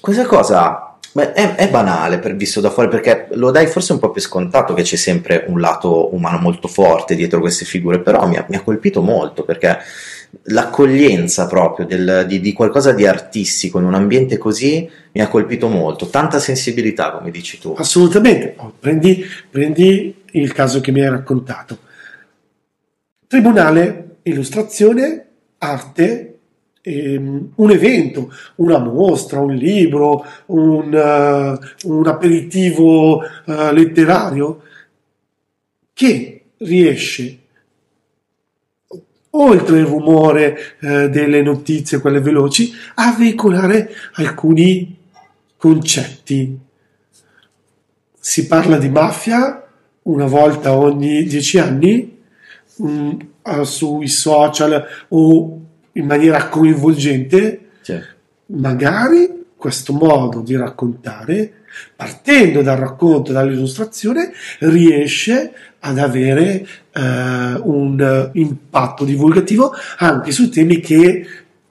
Questa 0.00 0.24
cosa 0.26 0.96
beh, 1.12 1.32
è, 1.32 1.54
è 1.56 1.68
banale 1.68 2.18
per 2.18 2.36
visto 2.36 2.60
da 2.60 2.70
fuori 2.70 2.88
perché 2.88 3.26
lo 3.32 3.50
dai 3.50 3.66
forse 3.66 3.92
un 3.92 3.98
po' 3.98 4.10
più 4.10 4.20
scontato 4.20 4.74
che 4.74 4.82
c'è 4.82 4.96
sempre 4.96 5.44
un 5.48 5.60
lato 5.60 6.14
umano 6.14 6.38
molto 6.38 6.68
forte 6.68 7.14
dietro 7.14 7.40
queste 7.40 7.64
figure, 7.64 8.00
però 8.00 8.26
mi 8.26 8.36
ha, 8.36 8.46
mi 8.48 8.56
ha 8.56 8.62
colpito 8.62 9.02
molto 9.02 9.42
perché 9.42 9.78
l'accoglienza 10.44 11.46
proprio 11.46 11.86
del- 11.86 12.24
di, 12.26 12.40
di 12.40 12.52
qualcosa 12.52 12.92
di 12.92 13.06
artistico 13.06 13.78
in 13.78 13.84
un 13.84 13.94
ambiente 13.94 14.38
così 14.38 14.88
mi 15.12 15.20
ha 15.20 15.28
colpito 15.28 15.68
molto, 15.68 16.08
tanta 16.08 16.38
sensibilità 16.38 17.12
come 17.12 17.30
dici 17.30 17.58
tu. 17.58 17.74
Assolutamente. 17.76 18.54
Oh, 18.58 18.72
prendi, 18.78 19.24
prendi 19.50 20.14
il 20.32 20.52
caso 20.52 20.80
che 20.80 20.92
mi 20.92 21.00
hai 21.00 21.08
raccontato. 21.08 21.78
Tribunale, 23.26 24.16
illustrazione, 24.22 25.26
arte, 25.58 26.38
ehm, 26.82 27.52
un 27.56 27.70
evento, 27.70 28.32
una 28.56 28.78
mostra, 28.78 29.40
un 29.40 29.54
libro, 29.54 30.24
un, 30.46 30.94
eh, 30.94 31.86
un 31.86 32.06
aperitivo 32.06 33.22
eh, 33.22 33.72
letterario 33.72 34.62
che 35.92 36.42
riesce 36.58 37.38
oltre 39.38 39.78
il 39.78 39.84
rumore 39.84 40.58
eh, 40.80 41.08
delle 41.08 41.42
notizie, 41.42 42.00
quelle 42.00 42.20
veloci, 42.20 42.72
a 42.94 43.14
veicolare 43.16 43.90
alcuni 44.14 44.96
concetti. 45.56 46.58
Si 48.18 48.46
parla 48.46 48.78
di 48.78 48.88
mafia 48.88 49.64
una 50.02 50.26
volta 50.26 50.76
ogni 50.76 51.24
dieci 51.24 51.58
anni 51.58 52.18
mh, 52.76 53.10
eh, 53.42 53.64
sui 53.64 54.08
social 54.08 54.84
o 55.08 55.60
in 55.92 56.06
maniera 56.06 56.48
coinvolgente, 56.48 57.68
Cioè, 57.82 58.02
magari 58.46 59.44
questo 59.56 59.92
modo 59.92 60.40
di 60.40 60.54
raccontare, 60.54 61.52
partendo 61.94 62.62
dal 62.62 62.76
racconto, 62.76 63.32
dall'illustrazione, 63.32 64.32
riesce 64.60 65.52
ad 65.80 65.98
avere 65.98 66.66
eh, 66.92 67.00
un 67.62 68.00
eh, 68.00 68.38
impatto 68.38 69.04
divulgativo 69.04 69.72
anche 69.98 70.32
su 70.32 70.48
temi 70.48 70.80
che 70.80 71.26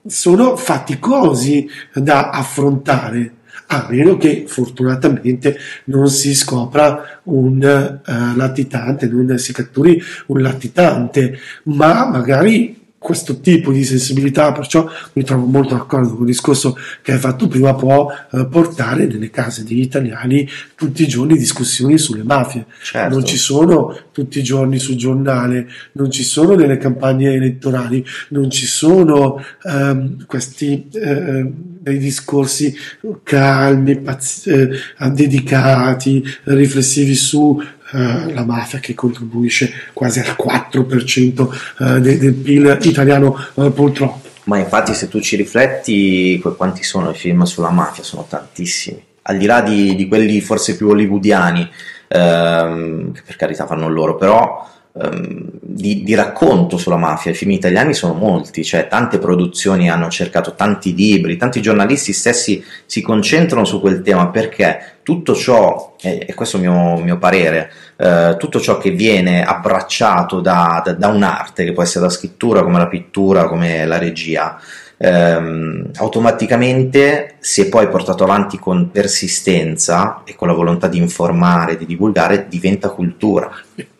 sono 0.06 0.56
faticosi 0.56 1.68
da 1.92 2.30
affrontare. 2.30 3.32
A 3.68 3.88
meno 3.90 4.16
che 4.16 4.44
fortunatamente 4.46 5.58
non 5.86 6.08
si 6.08 6.36
scopra 6.36 7.20
un 7.24 7.62
eh, 7.62 8.36
latitante, 8.36 9.08
non 9.08 9.36
si 9.38 9.52
catturi 9.52 10.00
un 10.26 10.40
latitante, 10.40 11.36
ma 11.64 12.08
magari 12.08 12.85
questo 13.06 13.38
tipo 13.38 13.70
di 13.70 13.84
sensibilità, 13.84 14.50
perciò 14.50 14.90
mi 15.12 15.22
trovo 15.22 15.46
molto 15.46 15.76
d'accordo 15.76 16.08
con 16.08 16.22
il 16.22 16.32
discorso 16.32 16.76
che 17.02 17.12
hai 17.12 17.20
fatto 17.20 17.46
prima, 17.46 17.72
può 17.76 18.10
eh, 18.32 18.46
portare 18.46 19.06
nelle 19.06 19.30
case 19.30 19.62
degli 19.62 19.78
italiani 19.78 20.48
tutti 20.74 21.04
i 21.04 21.06
giorni 21.06 21.38
discussioni 21.38 21.98
sulle 21.98 22.24
mafie. 22.24 22.66
certo. 22.82 23.14
Non 23.14 23.24
ci 23.24 23.36
sono 23.36 23.96
tutti 24.10 24.40
i 24.40 24.42
giorni 24.42 24.80
sul 24.80 24.96
giornale, 24.96 25.68
non 25.92 26.10
ci 26.10 26.24
sono 26.24 26.56
nelle 26.56 26.78
campagne 26.78 27.34
elettorali, 27.34 28.04
non 28.30 28.50
ci 28.50 28.66
sono 28.66 29.40
ehm, 29.62 30.26
questi 30.26 30.88
eh, 30.90 31.52
dei 31.86 31.98
discorsi 31.98 32.76
calmi, 33.22 34.00
pazz- 34.00 34.48
eh, 34.48 34.68
dedicati, 35.12 36.20
riflessivi 36.44 37.14
su 37.14 37.62
eh, 37.92 38.32
la 38.32 38.44
mafia 38.44 38.80
che 38.80 38.92
contribuisce 38.94 39.72
quasi 39.92 40.18
al 40.18 40.34
4% 40.36 41.48
eh, 41.78 42.00
de- 42.00 42.18
del 42.18 42.34
PIL 42.34 42.76
italiano 42.82 43.36
eh, 43.54 43.70
purtroppo. 43.70 44.28
Ma 44.44 44.58
infatti 44.58 44.94
se 44.94 45.06
tu 45.08 45.20
ci 45.20 45.36
rifletti, 45.36 46.40
qu- 46.42 46.56
quanti 46.56 46.82
sono 46.82 47.10
i 47.10 47.14
film 47.14 47.44
sulla 47.44 47.70
mafia? 47.70 48.02
Sono 48.02 48.26
tantissimi. 48.28 49.00
Al 49.22 49.38
di 49.38 49.46
là 49.46 49.60
di, 49.60 49.94
di 49.94 50.08
quelli 50.08 50.40
forse 50.40 50.76
più 50.76 50.88
hollywoodiani, 50.88 51.70
ehm, 52.08 53.12
che 53.12 53.22
per 53.24 53.36
carità 53.36 53.64
fanno 53.66 53.88
loro, 53.88 54.16
però 54.16 54.68
ehm, 55.00 55.48
di, 55.60 56.02
di 56.02 56.14
racconto 56.14 56.76
sulla 56.78 56.96
mafia, 56.96 57.30
i 57.30 57.34
film 57.34 57.50
italiani 57.50 57.92
sono 57.94 58.14
molti, 58.14 58.64
cioè 58.64 58.88
tante 58.88 59.18
produzioni 59.18 59.90
hanno 59.90 60.08
cercato, 60.08 60.54
tanti 60.54 60.94
libri, 60.94 61.36
tanti 61.36 61.60
giornalisti 61.60 62.12
stessi 62.12 62.64
si 62.86 63.02
concentrano 63.02 63.64
su 63.64 63.80
quel 63.80 64.02
tema 64.02 64.28
perché 64.28 64.98
tutto 65.02 65.34
ciò, 65.34 65.94
e 66.00 66.32
questo 66.34 66.56
è 66.56 66.60
il 66.60 66.68
mio, 66.68 66.96
mio 66.96 67.18
parere, 67.18 67.70
eh, 67.96 68.36
tutto 68.38 68.58
ciò 68.58 68.78
che 68.78 68.90
viene 68.90 69.44
abbracciato 69.44 70.40
da, 70.40 70.82
da- 70.84 70.94
da 70.94 71.08
un'arte, 71.08 71.64
che 71.64 71.72
può 71.72 71.82
essere 71.82 72.06
la 72.06 72.10
scrittura, 72.10 72.62
come 72.62 72.78
la 72.78 72.88
pittura, 72.88 73.46
come 73.46 73.86
la 73.86 73.98
regia, 73.98 74.58
ehm, 74.96 75.90
automaticamente, 75.96 77.36
se 77.38 77.68
poi 77.68 77.88
portato 77.88 78.24
avanti 78.24 78.58
con 78.58 78.90
persistenza 78.90 80.22
e 80.24 80.34
con 80.34 80.48
la 80.48 80.54
volontà 80.54 80.88
di 80.88 80.98
informare, 80.98 81.76
di 81.76 81.86
divulgare, 81.86 82.46
diventa 82.48 82.88
cultura. 82.90 83.50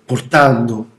Portando 0.07 0.95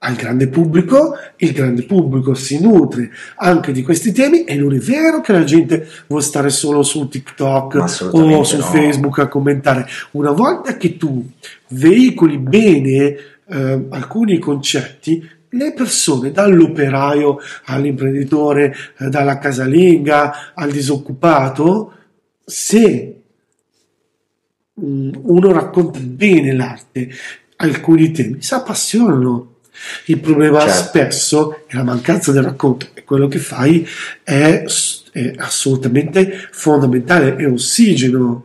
al 0.00 0.14
grande 0.14 0.48
pubblico, 0.48 1.16
il 1.38 1.52
grande 1.52 1.82
pubblico 1.82 2.34
si 2.34 2.60
nutre 2.60 3.10
anche 3.36 3.72
di 3.72 3.82
questi 3.82 4.12
temi 4.12 4.44
e 4.44 4.54
non 4.54 4.74
è 4.74 4.78
vero 4.78 5.20
che 5.20 5.32
la 5.32 5.44
gente 5.44 5.88
vuole 6.06 6.22
stare 6.22 6.50
solo 6.50 6.82
su 6.82 7.08
TikTok 7.08 7.74
o 7.74 7.86
su 7.86 8.10
no. 8.16 8.44
Facebook 8.44 9.18
a 9.18 9.28
commentare. 9.28 9.86
Una 10.12 10.30
volta 10.30 10.76
che 10.76 10.96
tu 10.96 11.28
veicoli 11.68 12.38
bene 12.38 13.16
eh, 13.48 13.86
alcuni 13.88 14.38
concetti, 14.38 15.36
le 15.50 15.72
persone, 15.72 16.30
dall'operaio 16.30 17.38
all'imprenditore, 17.64 18.74
eh, 18.98 19.08
dalla 19.08 19.38
casalinga 19.38 20.52
al 20.54 20.70
disoccupato, 20.70 21.92
se 22.44 23.22
mm, 24.80 25.10
uno 25.22 25.52
racconta 25.52 25.98
bene 26.00 26.52
l'arte, 26.52 27.10
alcuni 27.58 28.10
temi 28.12 28.42
si 28.42 28.54
appassionano. 28.54 29.54
Il 30.06 30.18
problema 30.18 30.60
Certo. 30.60 30.82
spesso 30.88 31.62
è 31.66 31.76
la 31.76 31.84
mancanza 31.84 32.32
del 32.32 32.42
racconto 32.42 32.88
e 32.94 33.04
quello 33.04 33.28
che 33.28 33.38
fai 33.38 33.86
è, 34.24 34.64
è 35.12 35.34
assolutamente 35.36 36.48
fondamentale, 36.50 37.36
è 37.36 37.46
ossigeno. 37.46 38.44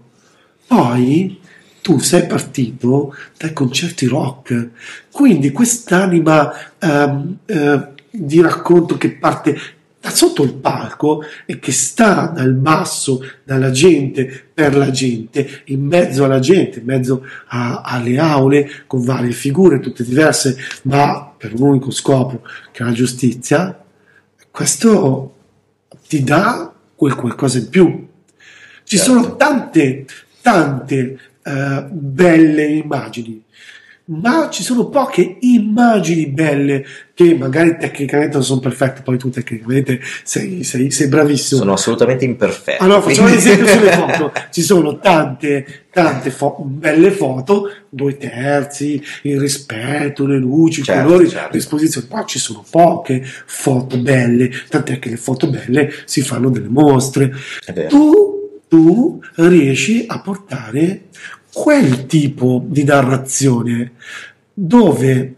Poi 0.67 1.39
tu 1.81 1.99
sei 1.99 2.27
partito 2.27 3.15
dai 3.37 3.51
concerti 3.51 4.05
rock, 4.05 4.69
quindi 5.11 5.51
quest'anima 5.51 6.53
ehm, 6.77 7.37
eh, 7.45 7.87
di 8.09 8.41
racconto 8.41 8.97
che 8.97 9.11
parte 9.11 9.57
da 10.03 10.09
sotto 10.09 10.43
il 10.43 10.53
palco 10.55 11.23
e 11.45 11.59
che 11.59 11.71
sta 11.71 12.25
dal 12.25 12.51
basso, 12.55 13.21
dalla 13.45 13.71
gente, 13.71 14.47
per 14.53 14.75
la 14.75 14.91
gente, 14.91 15.61
in 15.67 15.85
mezzo 15.85 16.25
alla 16.25 16.39
gente, 16.39 16.79
in 16.79 16.85
mezzo 16.85 17.25
a- 17.47 17.79
alle 17.85 18.19
aule, 18.19 18.69
con 18.85 19.01
varie 19.01 19.31
figure, 19.31 19.79
tutte 19.79 20.03
diverse, 20.03 20.57
ma 20.83 21.33
per 21.37 21.53
un 21.53 21.61
unico 21.69 21.89
scopo, 21.89 22.41
che 22.73 22.83
è 22.83 22.85
la 22.85 22.91
giustizia, 22.91 23.81
questo 24.51 25.35
ti 26.09 26.21
dà 26.21 26.73
quel 26.95 27.15
qualcosa 27.15 27.59
in 27.59 27.69
più. 27.69 28.07
Ci 28.83 28.97
Certo. 28.97 29.11
sono 29.13 29.35
tante, 29.37 30.05
tante 30.41 31.17
eh, 31.43 31.85
belle 31.89 32.65
immagini. 32.65 33.41
Ma 34.05 34.49
ci 34.49 34.63
sono 34.63 34.89
poche 34.89 35.37
immagini 35.41 36.27
belle 36.27 36.85
che 37.13 37.35
magari 37.35 37.77
tecnicamente 37.79 38.33
non 38.33 38.43
sono 38.43 38.59
perfette, 38.59 39.01
poi 39.01 39.17
tu 39.17 39.29
tecnicamente 39.29 40.01
sei, 40.23 40.63
sei, 40.63 40.91
sei 40.91 41.07
bravissimo. 41.07 41.61
Sono 41.61 41.73
assolutamente 41.73 42.25
imperfetto. 42.25 42.83
Allora 42.83 43.01
facciamo 43.01 43.29
un 43.29 43.35
esempio 43.35 43.65
sulle 43.67 43.91
foto. 43.93 44.33
Ci 44.51 44.61
sono 44.61 44.99
tante, 44.99 45.85
tante 45.91 46.31
fo- 46.31 46.57
belle 46.65 47.11
foto, 47.11 47.69
due 47.87 48.17
terzi, 48.17 49.01
il 49.21 49.39
rispetto, 49.39 50.25
le 50.25 50.37
luci, 50.37 50.81
i 50.81 50.83
Certo, 50.83 51.03
colori, 51.03 51.29
certo. 51.29 51.49
l'esposizione, 51.53 52.07
ma 52.11 52.25
ci 52.25 52.39
sono 52.39 52.65
poche 52.69 53.23
foto 53.45 53.97
belle, 53.99 54.51
tant'è 54.67 54.99
che 54.99 55.11
le 55.11 55.17
foto 55.17 55.49
belle 55.49 55.93
si 56.05 56.21
fanno 56.21 56.49
delle 56.49 56.67
mostre. 56.69 57.31
Tu, 57.87 58.59
tu 58.67 59.21
riesci 59.35 60.03
a 60.07 60.19
portare 60.19 61.03
quel 61.53 62.07
tipo 62.07 62.63
di 62.65 62.83
narrazione 62.83 63.91
dove 64.53 65.35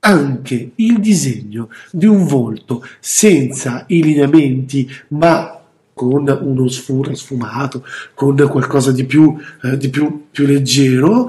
anche 0.00 0.72
il 0.74 1.00
disegno 1.00 1.68
di 1.90 2.06
un 2.06 2.26
volto 2.26 2.84
senza 3.00 3.84
i 3.88 4.02
lineamenti, 4.02 4.88
ma 5.08 5.60
con 5.92 6.28
uno 6.28 6.68
sfuro 6.68 7.14
sfumato, 7.14 7.84
con 8.14 8.36
qualcosa 8.48 8.92
di 8.92 9.04
più, 9.04 9.34
eh, 9.62 9.76
di 9.76 9.88
più, 9.88 10.26
più 10.30 10.46
leggero, 10.46 11.28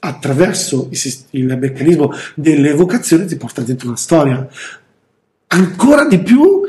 attraverso 0.00 0.88
il, 0.90 1.14
il 1.30 1.58
meccanismo 1.58 2.12
dell'evocazione 2.34 3.24
ti 3.24 3.36
porta 3.36 3.62
dentro 3.62 3.88
una 3.88 3.96
storia. 3.96 4.46
Ancora 5.46 6.06
di 6.06 6.18
più 6.20 6.63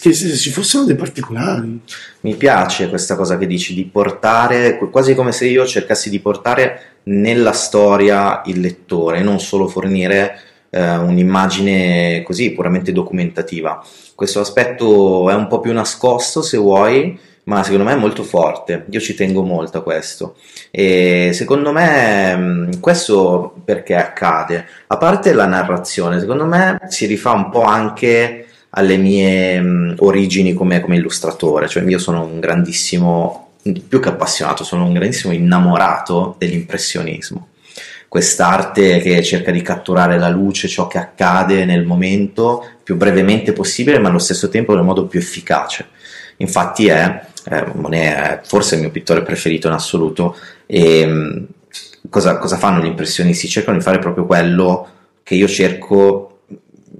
che 0.00 0.12
ci 0.12 0.50
fossero 0.50 0.84
dei 0.84 0.96
particolari. 0.96 1.80
Mi 2.20 2.34
piace 2.34 2.88
questa 2.88 3.16
cosa 3.16 3.36
che 3.36 3.46
dici 3.46 3.74
di 3.74 3.84
portare, 3.84 4.78
quasi 4.90 5.14
come 5.14 5.32
se 5.32 5.46
io 5.46 5.66
cercassi 5.66 6.10
di 6.10 6.20
portare 6.20 7.00
nella 7.04 7.52
storia 7.52 8.42
il 8.46 8.60
lettore, 8.60 9.22
non 9.22 9.40
solo 9.40 9.68
fornire 9.68 10.38
eh, 10.70 10.96
un'immagine 10.96 12.22
così 12.22 12.52
puramente 12.52 12.92
documentativa. 12.92 13.84
Questo 14.14 14.40
aspetto 14.40 15.28
è 15.30 15.34
un 15.34 15.46
po' 15.46 15.60
più 15.60 15.72
nascosto 15.72 16.40
se 16.42 16.56
vuoi, 16.56 17.18
ma 17.44 17.62
secondo 17.62 17.84
me 17.84 17.92
è 17.92 17.96
molto 17.96 18.22
forte. 18.22 18.86
Io 18.90 19.00
ci 19.00 19.14
tengo 19.14 19.42
molto 19.42 19.78
a 19.78 19.82
questo. 19.82 20.36
E 20.70 21.30
secondo 21.32 21.72
me 21.72 22.70
questo 22.80 23.54
perché 23.64 23.94
accade? 23.94 24.66
A 24.86 24.96
parte 24.96 25.32
la 25.32 25.46
narrazione, 25.46 26.20
secondo 26.20 26.46
me 26.46 26.78
si 26.88 27.06
rifà 27.06 27.32
un 27.32 27.50
po' 27.50 27.62
anche 27.62 28.46
alle 28.76 28.96
mie 28.96 29.60
mh, 29.60 29.94
origini 29.98 30.52
come, 30.52 30.80
come 30.80 30.96
illustratore, 30.96 31.68
cioè 31.68 31.84
io 31.84 31.98
sono 31.98 32.24
un 32.24 32.40
grandissimo, 32.40 33.50
più 33.62 34.00
che 34.00 34.08
appassionato, 34.08 34.64
sono 34.64 34.84
un 34.84 34.92
grandissimo 34.92 35.32
innamorato 35.32 36.34
dell'impressionismo. 36.38 37.48
Quest'arte 38.08 39.00
che 39.00 39.22
cerca 39.22 39.50
di 39.50 39.62
catturare 39.62 40.18
la 40.18 40.28
luce, 40.28 40.68
ciò 40.68 40.86
che 40.86 40.98
accade 40.98 41.64
nel 41.64 41.84
momento 41.84 42.64
più 42.82 42.96
brevemente 42.96 43.52
possibile, 43.52 43.98
ma 43.98 44.08
allo 44.08 44.18
stesso 44.18 44.48
tempo 44.48 44.74
nel 44.74 44.84
modo 44.84 45.06
più 45.06 45.18
efficace. 45.18 45.88
Infatti 46.38 46.88
è, 46.88 47.26
eh, 47.50 47.66
Monet 47.74 48.16
è 48.16 48.40
forse 48.44 48.74
il 48.74 48.82
mio 48.82 48.90
pittore 48.90 49.22
preferito 49.22 49.66
in 49.68 49.74
assoluto 49.74 50.36
e 50.66 51.06
mh, 51.06 51.46
cosa, 52.08 52.38
cosa 52.38 52.56
fanno 52.56 52.82
gli 52.82 52.86
impressionisti? 52.86 53.48
Cercano 53.48 53.78
di 53.78 53.82
fare 53.82 53.98
proprio 53.98 54.26
quello 54.26 54.88
che 55.22 55.34
io 55.34 55.48
cerco 55.48 56.33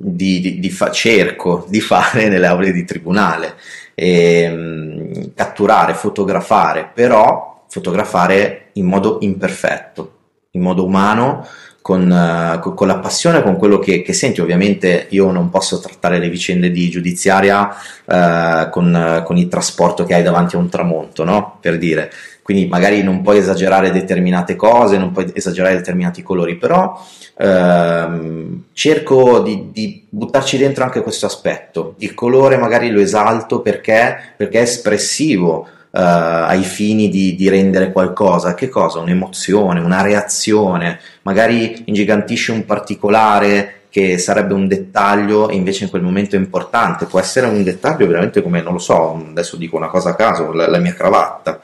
di, 0.07 0.41
di- 0.41 0.59
di 0.61 0.71
fa- 0.71 0.91
cerco 0.91 1.65
di 1.69 1.81
fare 1.81 2.29
nelle 2.29 2.47
aule 2.47 2.73
di 2.73 2.85
tribunale, 2.85 3.55
Ehm, 3.97 5.35
catturare, 5.35 5.95
fotografare, 5.95 6.91
però 6.93 7.65
fotografare 7.69 8.71
in 8.75 8.87
modo 8.87 9.19
imperfetto, 9.21 10.13
in 10.53 10.63
modo 10.63 10.85
umano, 10.85 11.47
con, 11.81 12.11
eh, 12.11 12.59
con- 12.75 12.87
la 12.87 12.99
passione, 12.99 13.43
con 13.43 13.57
quello 13.57 13.79
che, 13.79 14.03
che 14.03 14.13
senti. 14.13 14.41
Ovviamente 14.41 15.07
io 15.11 15.31
non 15.31 15.51
posso 15.51 15.79
trattare 15.81 16.19
le 16.19 16.29
vicende 16.29 16.71
di 16.71 16.89
giudiziaria 16.91 17.71
eh, 18.07 18.69
con, 18.71 19.23
con 19.25 19.37
il 19.37 19.49
trasporto 19.49 20.05
che 20.05 20.15
hai 20.15 20.23
davanti 20.23 20.57
a 20.57 20.59
un 20.59 20.69
tramonto, 20.69 21.25
no? 21.25 21.59
Per 21.61 21.79
dire. 21.79 22.11
Quindi 22.45 22.67
magari 22.67 23.03
non 23.03 23.23
puoi 23.23 23.39
esagerare 23.39 23.91
determinate 23.91 24.55
cose, 24.55 24.99
non 24.99 25.13
puoi 25.13 25.33
esagerare 25.33 25.77
determinati 25.77 26.23
colori, 26.23 26.57
però 26.57 26.95
ehm, 27.39 28.65
cerco 28.75 29.41
di, 29.41 29.71
di 29.73 30.05
buttarci 30.07 30.59
dentro 30.59 30.85
anche 30.85 31.01
questo 31.01 31.25
aspetto. 31.25 31.95
Il 32.01 32.13
colore 32.13 32.59
magari 32.59 32.91
lo 32.91 33.01
esalto 33.01 33.63
perché, 33.63 34.35
perché 34.37 34.59
è 34.59 34.63
espressivo 34.63 35.67
eh, 35.91 36.01
ai 36.03 36.65
fini 36.65 37.09
di, 37.09 37.35
di 37.35 37.49
rendere 37.49 37.91
qualcosa. 37.93 38.53
Che 38.53 38.69
cosa? 38.69 38.99
Un'emozione, 38.99 39.81
una 39.81 40.03
reazione, 40.03 41.01
magari 41.23 41.85
ingigantisce 41.87 42.53
un 42.53 42.67
particolare 42.67 43.85
che 43.95 44.19
sarebbe 44.19 44.55
un 44.55 44.67
dettaglio 44.67 45.49
e 45.49 45.55
invece 45.55 45.85
in 45.85 45.91
quel 45.91 46.03
momento 46.03 46.35
è 46.35 46.39
importante. 46.41 47.07
Può 47.07 47.21
essere 47.21 47.47
un 47.47 47.63
dettaglio 47.63 48.09
veramente 48.09 48.43
come, 48.43 48.61
non 48.61 48.73
lo 48.73 48.81
so, 48.81 49.25
adesso 49.31 49.57
dico 49.57 49.77
una 49.77 49.87
cosa 49.87 50.11
a 50.11 50.15
caso, 50.17 50.51
la, 50.51 50.69
la 50.69 50.79
mia 50.79 50.95
cravatta, 50.95 51.61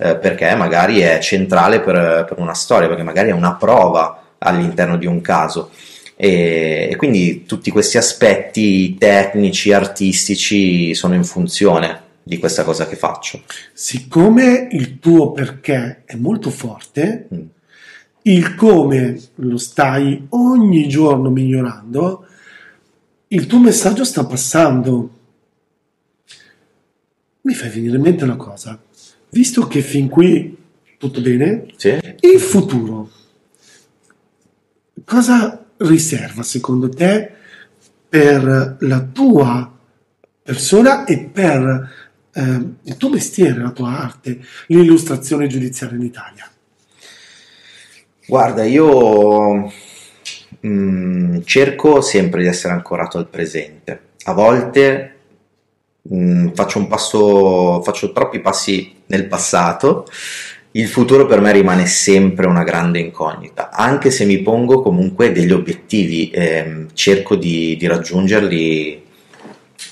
eh, 0.00 0.16
perché 0.16 0.54
magari 0.54 1.00
è 1.00 1.18
centrale 1.18 1.80
per, 1.80 2.24
per 2.26 2.38
una 2.38 2.54
storia, 2.54 2.88
perché 2.88 3.02
magari 3.02 3.28
è 3.28 3.32
una 3.32 3.54
prova 3.54 4.36
all'interno 4.38 4.96
di 4.96 5.06
un 5.06 5.20
caso. 5.20 5.70
E, 6.16 6.88
e 6.90 6.96
quindi 6.96 7.44
tutti 7.44 7.70
questi 7.70 7.98
aspetti 7.98 8.96
tecnici, 8.96 9.72
artistici 9.72 10.94
sono 10.94 11.14
in 11.14 11.24
funzione 11.24 12.08
di 12.22 12.38
questa 12.38 12.64
cosa 12.64 12.86
che 12.86 12.96
faccio. 12.96 13.42
Siccome 13.72 14.68
il 14.70 14.98
tuo 14.98 15.32
perché 15.32 16.02
è 16.04 16.14
molto 16.16 16.50
forte, 16.50 17.28
Mm. 17.34 17.40
il 18.22 18.54
come 18.54 19.20
lo 19.36 19.56
stai 19.56 20.26
ogni 20.30 20.88
giorno 20.88 21.30
migliorando, 21.30 22.26
il 23.28 23.46
tuo 23.46 23.58
messaggio 23.58 24.04
sta 24.04 24.24
passando. 24.24 25.10
Mi 27.42 27.54
fai 27.54 27.70
venire 27.70 27.96
in 27.96 28.02
mente 28.02 28.24
una 28.24 28.36
cosa. 28.36 28.78
Visto 29.30 29.66
che 29.66 29.80
fin 29.80 30.08
qui 30.08 30.56
tutto 30.98 31.20
bene, 31.20 31.66
Sì? 31.76 31.98
il 32.20 32.40
futuro 32.40 33.10
cosa 35.10 35.64
riserva 35.78 36.42
secondo 36.44 36.88
te 36.88 37.32
per 38.08 38.76
la 38.78 39.00
tua 39.00 39.72
persona 40.42 41.04
e 41.04 41.18
per 41.18 41.90
eh, 42.32 42.60
il 42.82 42.96
tuo 42.96 43.08
mestiere, 43.08 43.60
la 43.60 43.70
tua 43.70 43.98
arte, 43.98 44.40
l'illustrazione 44.66 45.48
giudiziaria 45.48 45.96
in 45.96 46.04
Italia? 46.04 46.48
Guarda, 48.26 48.64
io 48.64 49.72
mm, 50.64 51.40
cerco 51.44 52.00
sempre 52.00 52.42
di 52.42 52.48
essere 52.48 52.72
ancorato 52.72 53.18
al 53.18 53.28
presente. 53.28 54.00
A 54.24 54.32
volte 54.32 55.14
mm, 56.12 56.48
faccio 56.52 56.78
un 56.78 56.86
passo, 56.86 57.82
faccio 57.82 58.12
troppi 58.12 58.40
passi 58.40 58.98
nel 59.10 59.26
passato. 59.26 60.06
Il 60.72 60.86
futuro 60.86 61.26
per 61.26 61.40
me 61.40 61.52
rimane 61.52 61.86
sempre 61.86 62.46
una 62.46 62.62
grande 62.62 63.00
incognita, 63.00 63.70
anche 63.70 64.10
se 64.10 64.24
mi 64.24 64.38
pongo 64.38 64.80
comunque 64.82 65.32
degli 65.32 65.52
obiettivi, 65.52 66.30
ehm, 66.32 66.88
cerco 66.94 67.36
di, 67.36 67.76
di 67.76 67.86
raggiungerli. 67.86 69.08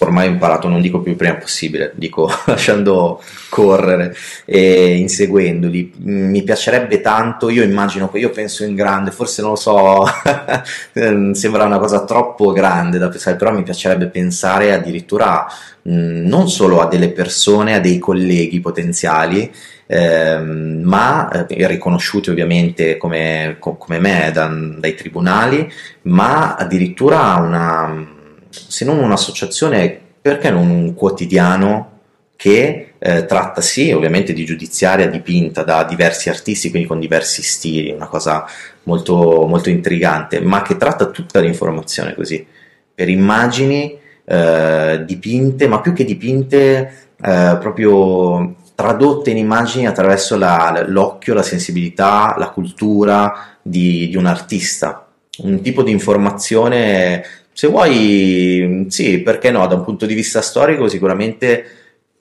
Ormai 0.01 0.29
ho 0.29 0.31
imparato, 0.31 0.69
non 0.69 0.81
dico 0.81 1.01
più 1.01 1.11
il 1.13 1.17
prima 1.17 1.35
possibile, 1.35 1.93
dico 1.97 2.31
lasciando 2.47 3.21
correre 3.49 4.15
e 4.45 4.97
inseguendoli. 4.97 5.93
Mm, 6.09 6.29
Mi 6.31 6.43
piacerebbe 6.45 7.01
tanto, 7.01 7.49
io 7.51 7.65
immagino 7.65 8.09
io 8.15 8.31
penso 8.31 8.65
in 8.65 8.75
grande, 8.77 9.11
forse 9.11 9.43
non 9.43 9.51
lo 9.53 9.57
so, 9.57 10.05
sembra 11.35 11.65
una 11.65 11.79
cosa 11.79 12.05
troppo 12.05 12.53
grande 12.53 12.99
da 12.99 13.09
pensare, 13.09 13.37
però 13.37 13.53
mi 13.53 13.63
piacerebbe 13.63 14.07
pensare 14.07 14.73
addirittura 14.73 15.47
mh, 15.83 16.27
non 16.27 16.49
solo 16.49 16.81
a 16.81 16.87
delle 16.87 17.11
persone, 17.11 17.75
a 17.75 17.81
dei 17.81 17.99
colleghi 17.99 18.61
potenziali, 18.61 19.51
ehm, 19.87 20.81
ma 20.85 21.29
eh, 21.47 21.67
riconosciuti 21.67 22.31
ovviamente 22.31 22.97
come, 22.97 23.57
co- 23.59 23.77
come 23.77 23.99
me 23.99 24.31
da- 24.33 24.47
dai 24.79 24.95
tribunali, 24.95 25.71
ma 26.03 26.55
addirittura 26.57 27.35
una, 27.37 28.17
se 28.51 28.85
non 28.85 28.99
un'associazione, 28.99 29.99
perché 30.21 30.51
non 30.51 30.71
un 30.71 30.95
quotidiano 30.95 31.97
che 32.37 32.93
eh, 32.99 33.25
tratta 33.27 33.61
sì 33.61 33.91
ovviamente 33.91 34.33
di 34.33 34.45
giudiziaria 34.45 35.09
dipinta 35.09 35.65
da 35.65 35.85
diversi 35.85 36.29
artisti, 36.29 36.71
quindi 36.71 36.89
con 36.89 37.01
diversi 37.01 37.43
stili, 37.43 37.91
una 37.91 38.07
cosa 38.07 38.47
molto, 38.85 39.47
molto 39.47 39.71
intrigante, 39.71 40.41
ma 40.41 40.63
che 40.63 40.77
tratta 40.77 41.07
tutta 41.07 41.41
l'informazione 41.41 42.15
così, 42.15 42.47
per 42.95 43.09
immagini 43.09 43.99
eh, 44.25 45.03
dipinte, 45.05 45.67
ma 45.67 45.81
più 45.81 45.93
che 45.93 46.05
dipinte, 46.05 47.09
eh, 47.21 47.57
proprio 47.59 48.55
tradotte 48.75 49.31
in 49.31 49.39
immagini 49.39 49.87
attraverso 49.87 50.37
la- 50.37 50.85
l'occhio, 50.87 51.35
la 51.35 51.43
sensibilità, 51.43 52.37
la 52.39 52.51
cultura 52.51 53.57
di, 53.61 54.09
di 54.09 54.17
un 54.17 54.27
artista. 54.27 55.09
Un 55.39 55.61
tipo 55.61 55.83
di 55.83 55.91
informazione, 55.91 57.25
se 57.59 57.67
vuoi, 57.67 58.87
sì, 58.89 59.19
perché 59.19 59.51
no, 59.51 59.67
da 59.67 59.75
un 59.75 59.83
punto 59.83 60.07
di 60.07 60.15
vista 60.15 60.41
storico 60.41 60.87
sicuramente 60.87 61.65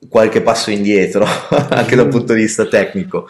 qualche 0.08 0.42
passo 0.42 0.72
indietro, 0.72 1.24
anche 1.70 1.94
dal 1.94 2.08
punto 2.08 2.32
di 2.32 2.40
vista 2.40 2.66
tecnico. 2.66 3.28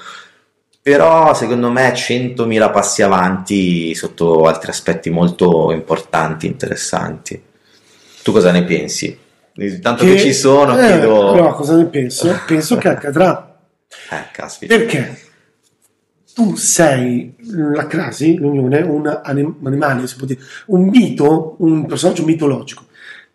però 0.81 1.35
secondo 1.35 1.71
me 1.71 1.92
100.000 1.92 2.73
passi 2.73 3.03
avanti 3.03 3.94
sotto 3.94 4.47
altri 4.47 4.71
aspetti 4.71 5.11
molto 5.11 5.71
importanti, 5.71 6.47
interessanti. 6.47 7.42
Tu 8.23 8.33
cosa 8.33 8.53
ne 8.53 8.64
pensi? 8.64 9.18
Tanto 9.83 10.05
che, 10.07 10.18
ci 10.18 10.33
sono, 10.33 10.78
eh, 10.78 10.87
chiedo... 10.87 11.33
Però 11.33 11.53
cosa 11.53 11.76
ne 11.76 11.85
penso? 11.89 12.35
Penso 12.47 12.78
che 12.78 12.89
accadrà. 12.89 13.45
Eh, 14.11 14.28
caspita. 14.33 14.74
Perché? 14.74 15.28
Tu 16.39 16.55
sei 16.55 17.34
la 17.51 17.89
crasi, 17.89 18.36
l'unione, 18.36 18.80
un 18.82 19.09
anim- 19.24 19.57
animale, 19.66 20.07
si 20.07 20.14
può 20.14 20.24
dire, 20.24 20.39
un 20.66 20.84
mito, 20.84 21.57
un 21.59 21.84
personaggio 21.84 22.24
mitologico 22.24 22.84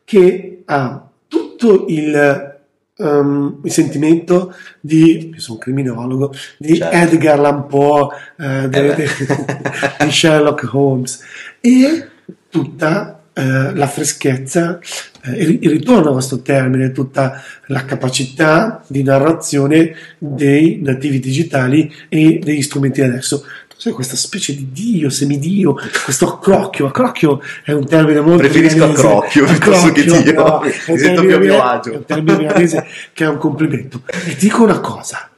che 0.06 0.62
ha 0.64 1.06
tutto 1.28 1.84
il, 1.89 2.62
um, 2.99 3.60
il 3.62 3.72
sentimento 3.74 4.56
di, 4.80 5.32
io 5.34 5.39
sono 5.41 5.58
un 5.58 5.64
criminologo, 5.64 6.32
di 6.58 6.78
Certo. 6.78 6.95
Edgar 6.95 7.39
Allan 7.39 7.68
Poe, 7.68 8.08
eh, 8.39 8.64
Eh 8.64 8.70
de- 8.70 8.95
di 10.06 10.10
Sherlock 10.12 10.70
Holmes 10.74 11.20
e 11.60 12.08
tutta 12.49 13.22
eh, 13.34 13.74
la 13.74 13.88
freschezza, 13.88 14.80
eh, 15.24 15.60
ritorno 15.62 16.10
a 16.10 16.14
questo 16.14 16.42
termine, 16.42 16.92
tutta 16.92 17.42
la 17.68 17.84
capacità 17.86 18.84
di 18.88 19.02
narrazione 19.02 19.96
dei 20.18 20.80
nativi 20.82 21.20
digitali 21.20 21.92
e 22.10 22.40
degli 22.44 22.62
strumenti 22.62 23.02
adesso. 23.02 23.46
Questa 23.84 24.16
specie 24.16 24.56
di 24.56 24.70
dio, 24.72 25.10
semidio, 25.10 25.76
questo 26.06 26.36
accrocchio. 26.36 26.86
Accrocchio 26.86 27.42
è 27.66 27.74
un 27.74 27.86
termine 27.86 28.22
molto 28.22 28.38
Preferisco 28.38 28.86
accrocchio 28.86 29.44
piuttosto 29.44 29.92
che 29.92 30.04
dio. 30.06 30.34
no, 30.36 30.62
è 30.62 30.74
Mi 30.88 30.94
un 30.94 30.98
sento 30.98 31.22
termine 31.22 31.28
più 31.28 31.36
a 31.36 31.40
mio 31.40 31.64
agio. 31.64 31.92
È 31.92 31.96
un 31.98 32.06
termine 32.06 32.38
milanese 32.38 32.86
che 33.12 33.26
è 33.26 33.28
un 33.28 33.38
complimento. 33.38 34.04
E 34.06 34.38
dico 34.40 34.64
una 34.64 34.80
cosa 34.80 35.30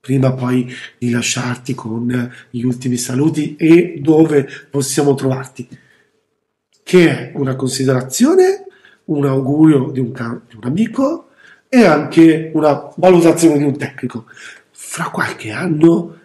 prima 0.00 0.32
poi 0.32 0.68
di 0.98 1.10
lasciarti 1.10 1.76
con 1.76 2.32
gli 2.50 2.62
ultimi 2.62 2.96
saluti 2.96 3.54
e 3.54 4.00
dove 4.00 4.48
possiamo 4.68 5.14
trovarti, 5.14 5.68
che 6.82 7.08
è 7.08 7.32
una 7.34 7.56
considerazione, 7.56 8.66
un 9.06 9.26
augurio 9.26 9.90
di 9.90 10.00
un, 10.00 10.12
ca- 10.12 10.40
di 10.48 10.56
un 10.56 10.64
amico 10.64 11.28
e 11.68 11.84
anche 11.84 12.50
una 12.54 12.92
valutazione 12.96 13.58
di 13.58 13.64
un 13.64 13.76
tecnico. 13.76 14.26
Fra 14.70 15.10
qualche 15.10 15.50
anno 15.50 16.18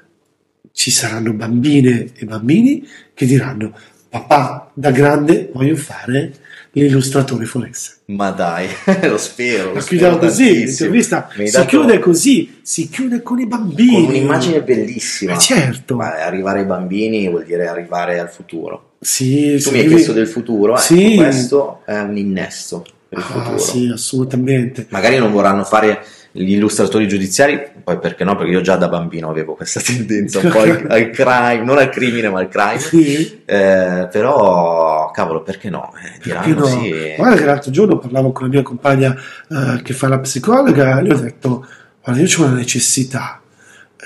ci 0.72 0.92
saranno 0.92 1.34
bambine 1.34 2.12
e 2.14 2.26
bambini 2.26 2.86
che 3.14 3.26
diranno 3.26 3.74
papà 4.10 4.72
da 4.74 4.92
grande 4.92 5.50
voglio 5.54 5.76
fare 5.76 6.32
l'illustratore 6.72 7.46
forense. 7.46 7.96
Ma 8.06 8.30
dai, 8.32 8.68
lo 9.04 9.18
spero. 9.18 9.74
Lo 9.74 9.80
spero 9.80 10.18
così, 10.18 10.66
l'intervista 10.66 11.30
si 11.36 11.52
dato- 11.52 11.66
chiude 11.68 12.00
così, 12.00 12.60
si 12.62 12.88
chiude 12.90 13.22
con 13.24 13.40
i 13.40 13.48
bambini. 13.48 13.94
Con 13.94 14.04
un'immagine 14.06 14.62
bellissima. 14.62 15.34
Eh, 15.34 15.40
certo. 15.40 15.96
Ma 15.96 16.24
arrivare 16.24 16.60
ai 16.60 16.66
bambini 16.66 17.28
vuol 17.30 17.46
dire 17.46 17.68
arrivare 17.68 18.20
al 18.20 18.30
futuro. 18.30 18.92
Sì, 19.00 19.54
Tu 19.54 19.60
sì, 19.60 19.72
mi 19.72 19.80
hai 19.80 19.88
chiesto 19.88 20.14
del 20.14 20.28
futuro, 20.28 20.74
ecco, 20.74 20.82
Sì. 20.82 21.16
questo 21.16 21.82
è 21.86 21.98
un 22.00 22.18
innesto 22.18 22.86
per 23.10 23.20
il 23.20 23.26
Ah, 23.28 23.28
futuro. 23.28 23.58
sì, 23.58 23.90
assolutamente. 23.94 24.86
Magari 24.90 25.18
non 25.18 25.32
vorranno 25.32 25.64
fare 25.64 26.04
gli 26.38 26.54
illustratori 26.54 27.08
giudiziari, 27.08 27.60
poi 27.84 27.98
perché 28.00 28.24
no? 28.24 28.36
Perché 28.36 28.52
io 28.52 28.62
già 28.62 28.76
da 28.76 28.88
bambino 28.88 29.30
avevo 29.30 29.56
questa 29.56 29.80
tendenza 29.86 30.40
un 30.40 30.50
po' 30.50 30.60
al, 30.60 30.86
al 30.88 31.10
crime, 31.10 31.64
non 31.64 31.78
al 31.78 31.90
crimine 31.90 32.30
ma 32.30 32.40
al 32.40 32.48
crime. 32.48 32.80
Sì, 32.80 33.42
Eh, 33.46 34.08
però, 34.12 35.10
cavolo, 35.12 35.42
perché 35.42 35.70
no? 35.70 35.92
Eh, 36.04 36.20
perché 36.30 36.54
no? 36.54 36.66
sì. 36.66 37.14
Guarda 37.18 37.36
che 37.36 37.46
l'altro 37.46 37.72
giorno 37.72 37.98
parlavo 37.98 38.32
con 38.32 38.44
la 38.44 38.54
mia 38.54 38.62
compagna 38.62 39.16
eh, 39.50 39.82
che 39.82 39.94
fa 39.94 40.08
la 40.08 40.20
psicologa 40.20 41.00
e 41.00 41.02
le 41.02 41.14
ho 41.14 41.20
detto, 41.20 41.66
guarda, 42.04 42.22
io 42.22 42.28
ho 42.38 42.44
una 42.46 42.56
necessità. 42.56 43.42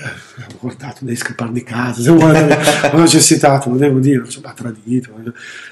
Ho 0.04 0.56
guardato, 0.60 1.04
devi 1.04 1.16
scappare 1.16 1.52
di 1.52 1.62
casa, 1.62 2.02
se 2.02 2.10
vuoi, 2.10 2.34
ho 2.92 2.98
necessità, 2.98 3.58
te 3.58 3.68
lo 3.68 3.76
devo 3.76 3.98
dire, 3.98 4.22
insomma, 4.24 4.52
tradito. 4.52 5.10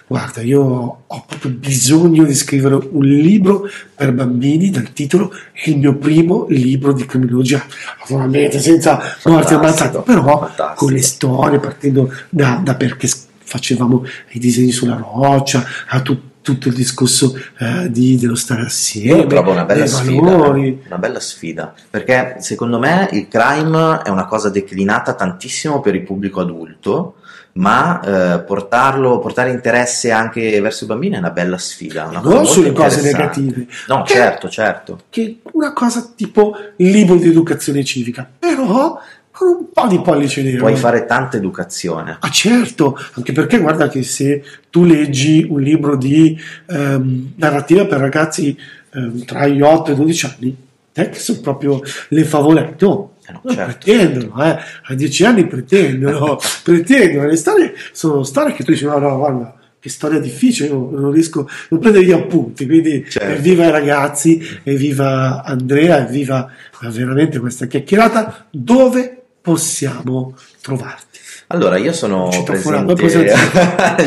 Guarda, 0.07 0.41
io 0.41 0.61
ho 1.07 1.25
proprio 1.27 1.51
bisogno 1.53 2.25
di 2.25 2.35
scrivere 2.35 2.75
un 2.91 3.05
libro 3.05 3.69
per 3.95 4.13
bambini 4.13 4.71
dal 4.71 4.93
titolo 4.93 5.33
è 5.53 5.69
il 5.71 5.79
mio 5.79 5.97
primo 5.97 6.47
libro 6.49 6.93
di 6.93 7.05
criminologia. 7.07 7.65
Naturalmente, 8.01 8.61
senza 8.61 8.99
Fantastico, 8.99 9.61
ammazzati, 9.61 9.99
però 10.05 10.39
fantastico. 10.39 10.75
con 10.75 10.93
le 10.93 11.03
storie, 11.03 11.59
partendo 11.59 12.13
da, 12.29 12.61
da 12.63 12.75
perché 12.75 13.09
facevamo 13.43 14.05
i 14.31 14.39
disegni 14.39 14.71
sulla 14.71 14.97
roccia, 14.97 15.65
a 15.89 16.01
tu- 16.01 16.29
tutto 16.53 16.69
il 16.69 16.75
discorso 16.75 17.37
eh, 17.59 17.91
di- 17.91 18.17
dello 18.17 18.35
stare 18.35 18.63
assieme, 18.63 19.21
Io 19.21 19.27
trovo 19.27 19.51
una 19.53 19.65
bella 19.65 19.87
sfida, 19.87 20.21
valori. 20.23 20.83
una 20.87 20.99
bella 20.99 21.21
sfida, 21.21 21.75
perché 21.89 22.37
secondo 22.41 22.79
me 22.79 23.09
il 23.13 23.29
crime 23.29 24.03
è 24.03 24.09
una 24.09 24.27
cosa 24.27 24.49
declinata 24.51 25.15
tantissimo 25.15 25.81
per 25.81 25.95
il 25.95 26.03
pubblico 26.03 26.41
adulto, 26.41 27.15
ma 27.53 28.01
eh, 28.37 28.41
portarlo, 28.43 29.19
portare 29.19 29.51
interesse 29.51 30.13
anche 30.13 30.61
verso 30.61 30.85
i 30.85 30.87
bambini 30.87 31.17
è 31.17 31.19
una 31.19 31.31
bella 31.31 31.59
sfida, 31.59 32.07
una 32.07 32.21
non 32.21 32.47
sulle 32.47 32.73
cose 32.73 33.03
negative, 33.03 33.67
No, 33.89 34.03
Che- 34.03 34.13
certo, 34.15 34.49
certo. 34.49 35.01
che 35.11 35.41
una 35.53 35.73
cosa 35.73 36.13
tipo 36.15 36.55
il 36.77 36.91
libro 36.91 37.17
di 37.17 37.29
educazione 37.29 37.83
civica, 37.85 38.29
però 38.39 38.99
un 39.47 39.67
po' 39.73 39.87
di 39.87 40.01
pollice 40.01 40.43
nero. 40.43 40.59
Puoi 40.59 40.77
fare 40.77 41.07
tanta 41.07 41.37
educazione. 41.37 42.17
Ah 42.21 42.31
certo, 42.31 42.99
anche 43.15 43.33
perché 43.33 43.59
guarda 43.59 43.89
che 43.89 44.03
se 44.03 44.43
tu 44.71 44.85
leggi 44.85 45.47
un 45.49 45.61
libro 45.61 45.97
di 45.97 46.39
ehm, 46.67 47.33
narrativa 47.37 47.87
per 47.87 47.99
ragazzi 47.99 48.57
ehm, 48.93 49.25
tra 49.25 49.47
gli 49.47 49.61
8 49.61 49.91
e 49.91 49.95
i 49.95 49.97
12 49.97 50.27
anni, 50.27 50.57
te 50.93 51.09
che 51.11 51.19
sono 51.19 51.41
proprio 51.41 51.81
le 52.09 52.25
favolette, 52.25 52.85
oh, 52.85 53.15
Eh 53.27 53.33
no, 53.33 53.43
eh, 53.47 53.55
certo. 53.55 53.79
pretendono, 53.79 54.45
eh, 54.45 54.59
a 54.85 54.95
10 54.95 55.25
anni 55.25 55.47
pretendono, 55.47 56.39
pretendono, 56.63 57.27
le 57.27 57.37
storie 57.37 57.75
sono 57.93 58.23
storie 58.23 58.55
che 58.55 58.65
tu 58.65 58.73
dici 58.73 58.85
no, 58.85 58.99
no, 58.99 59.17
guarda, 59.17 59.55
che 59.81 59.89
storia 59.89 60.21
difficile, 60.21 60.69
io 60.69 60.91
non 60.93 61.11
riesco, 61.11 61.49
non 61.71 61.81
prendere 61.81 62.05
gli 62.05 62.13
appunti, 62.13 62.67
quindi 62.67 63.07
Certo. 63.09 63.33
evviva 63.33 63.65
i 63.65 63.71
ragazzi, 63.71 64.39
evviva 64.63 65.43
Andrea, 65.43 66.07
evviva 66.07 66.51
veramente 66.83 67.39
questa 67.39 67.67
chiacchierata, 67.67 68.47
dove 68.51 69.20
possiamo 69.41 70.35
trovarti? 70.61 71.19
Allora, 71.53 71.79
io 71.79 71.93
sono 71.93 72.31
Citofonato, 72.31 72.95
presente... 72.95 73.35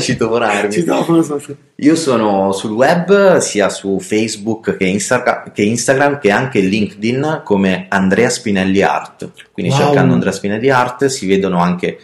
Citofono, 0.71 1.21
so- 1.21 1.41
Io 1.75 1.95
sono 1.95 2.53
sul 2.53 2.71
web, 2.71 3.37
sia 3.39 3.67
su 3.67 3.99
Facebook 3.99 4.77
che, 4.77 4.85
Instagra- 4.85 5.43
che 5.53 5.61
Instagram, 5.63 6.19
che 6.19 6.31
anche 6.31 6.59
LinkedIn 6.61 7.41
come 7.43 7.87
Andrea 7.89 8.29
Spinelli 8.29 8.81
Art. 8.81 9.29
Quindi 9.51 9.73
Wow. 9.73 9.81
cercando 9.81 10.13
Andrea 10.13 10.31
Spinelli 10.31 10.69
Art 10.69 11.05
si 11.07 11.27
vedono 11.27 11.59
anche 11.59 11.97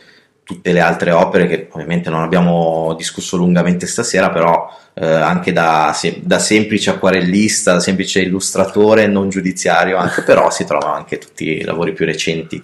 tutte 0.43 0.73
le 0.73 0.79
altre 0.81 1.11
opere 1.11 1.47
che 1.47 1.67
ovviamente 1.71 2.09
non 2.09 2.21
abbiamo 2.23 2.93
discusso 2.97 3.37
lungamente 3.37 3.85
stasera, 3.85 4.31
però 4.31 4.67
eh, 4.95 5.05
anche 5.05 5.53
da, 5.53 5.93
se- 5.95 6.19
da 6.21 6.39
semplice 6.39 6.89
acquarellista, 6.89 7.73
da 7.73 7.79
semplice 7.79 8.19
illustratore 8.21 9.07
non 9.07 9.29
giudiziario, 9.29 9.95
anche, 9.97 10.23
però 10.23 10.49
si 10.49 10.65
trovano 10.65 10.95
anche 10.95 11.17
tutti 11.17 11.45
i 11.59 11.61
lavori 11.63 11.93
più 11.93 12.03
recenti 12.05 12.61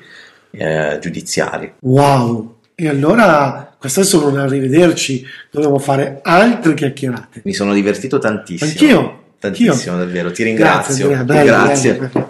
eh, 0.57 0.97
giudiziari. 1.01 1.73
Wow! 1.79 2.55
E 2.75 2.87
allora, 2.89 3.73
questo 3.77 4.01
è 4.01 4.03
solo 4.03 4.27
un 4.27 4.37
arrivederci, 4.37 5.25
dobbiamo 5.49 5.79
fare 5.79 6.19
altre 6.23 6.73
chiacchierate. 6.73 7.41
Mi 7.43 7.53
sono 7.53 7.73
divertito 7.73 8.19
tantissimo. 8.19 8.69
Anch'io, 8.69 9.23
Tantissimo, 9.39 9.97
davvero. 9.97 10.31
Ti 10.31 10.43
ringrazio. 10.43 11.07
Grazie, 11.09 11.19
Andrea, 11.21 11.43
bello, 11.43 11.65
Grazie. 11.65 11.93
bello. 11.93 12.29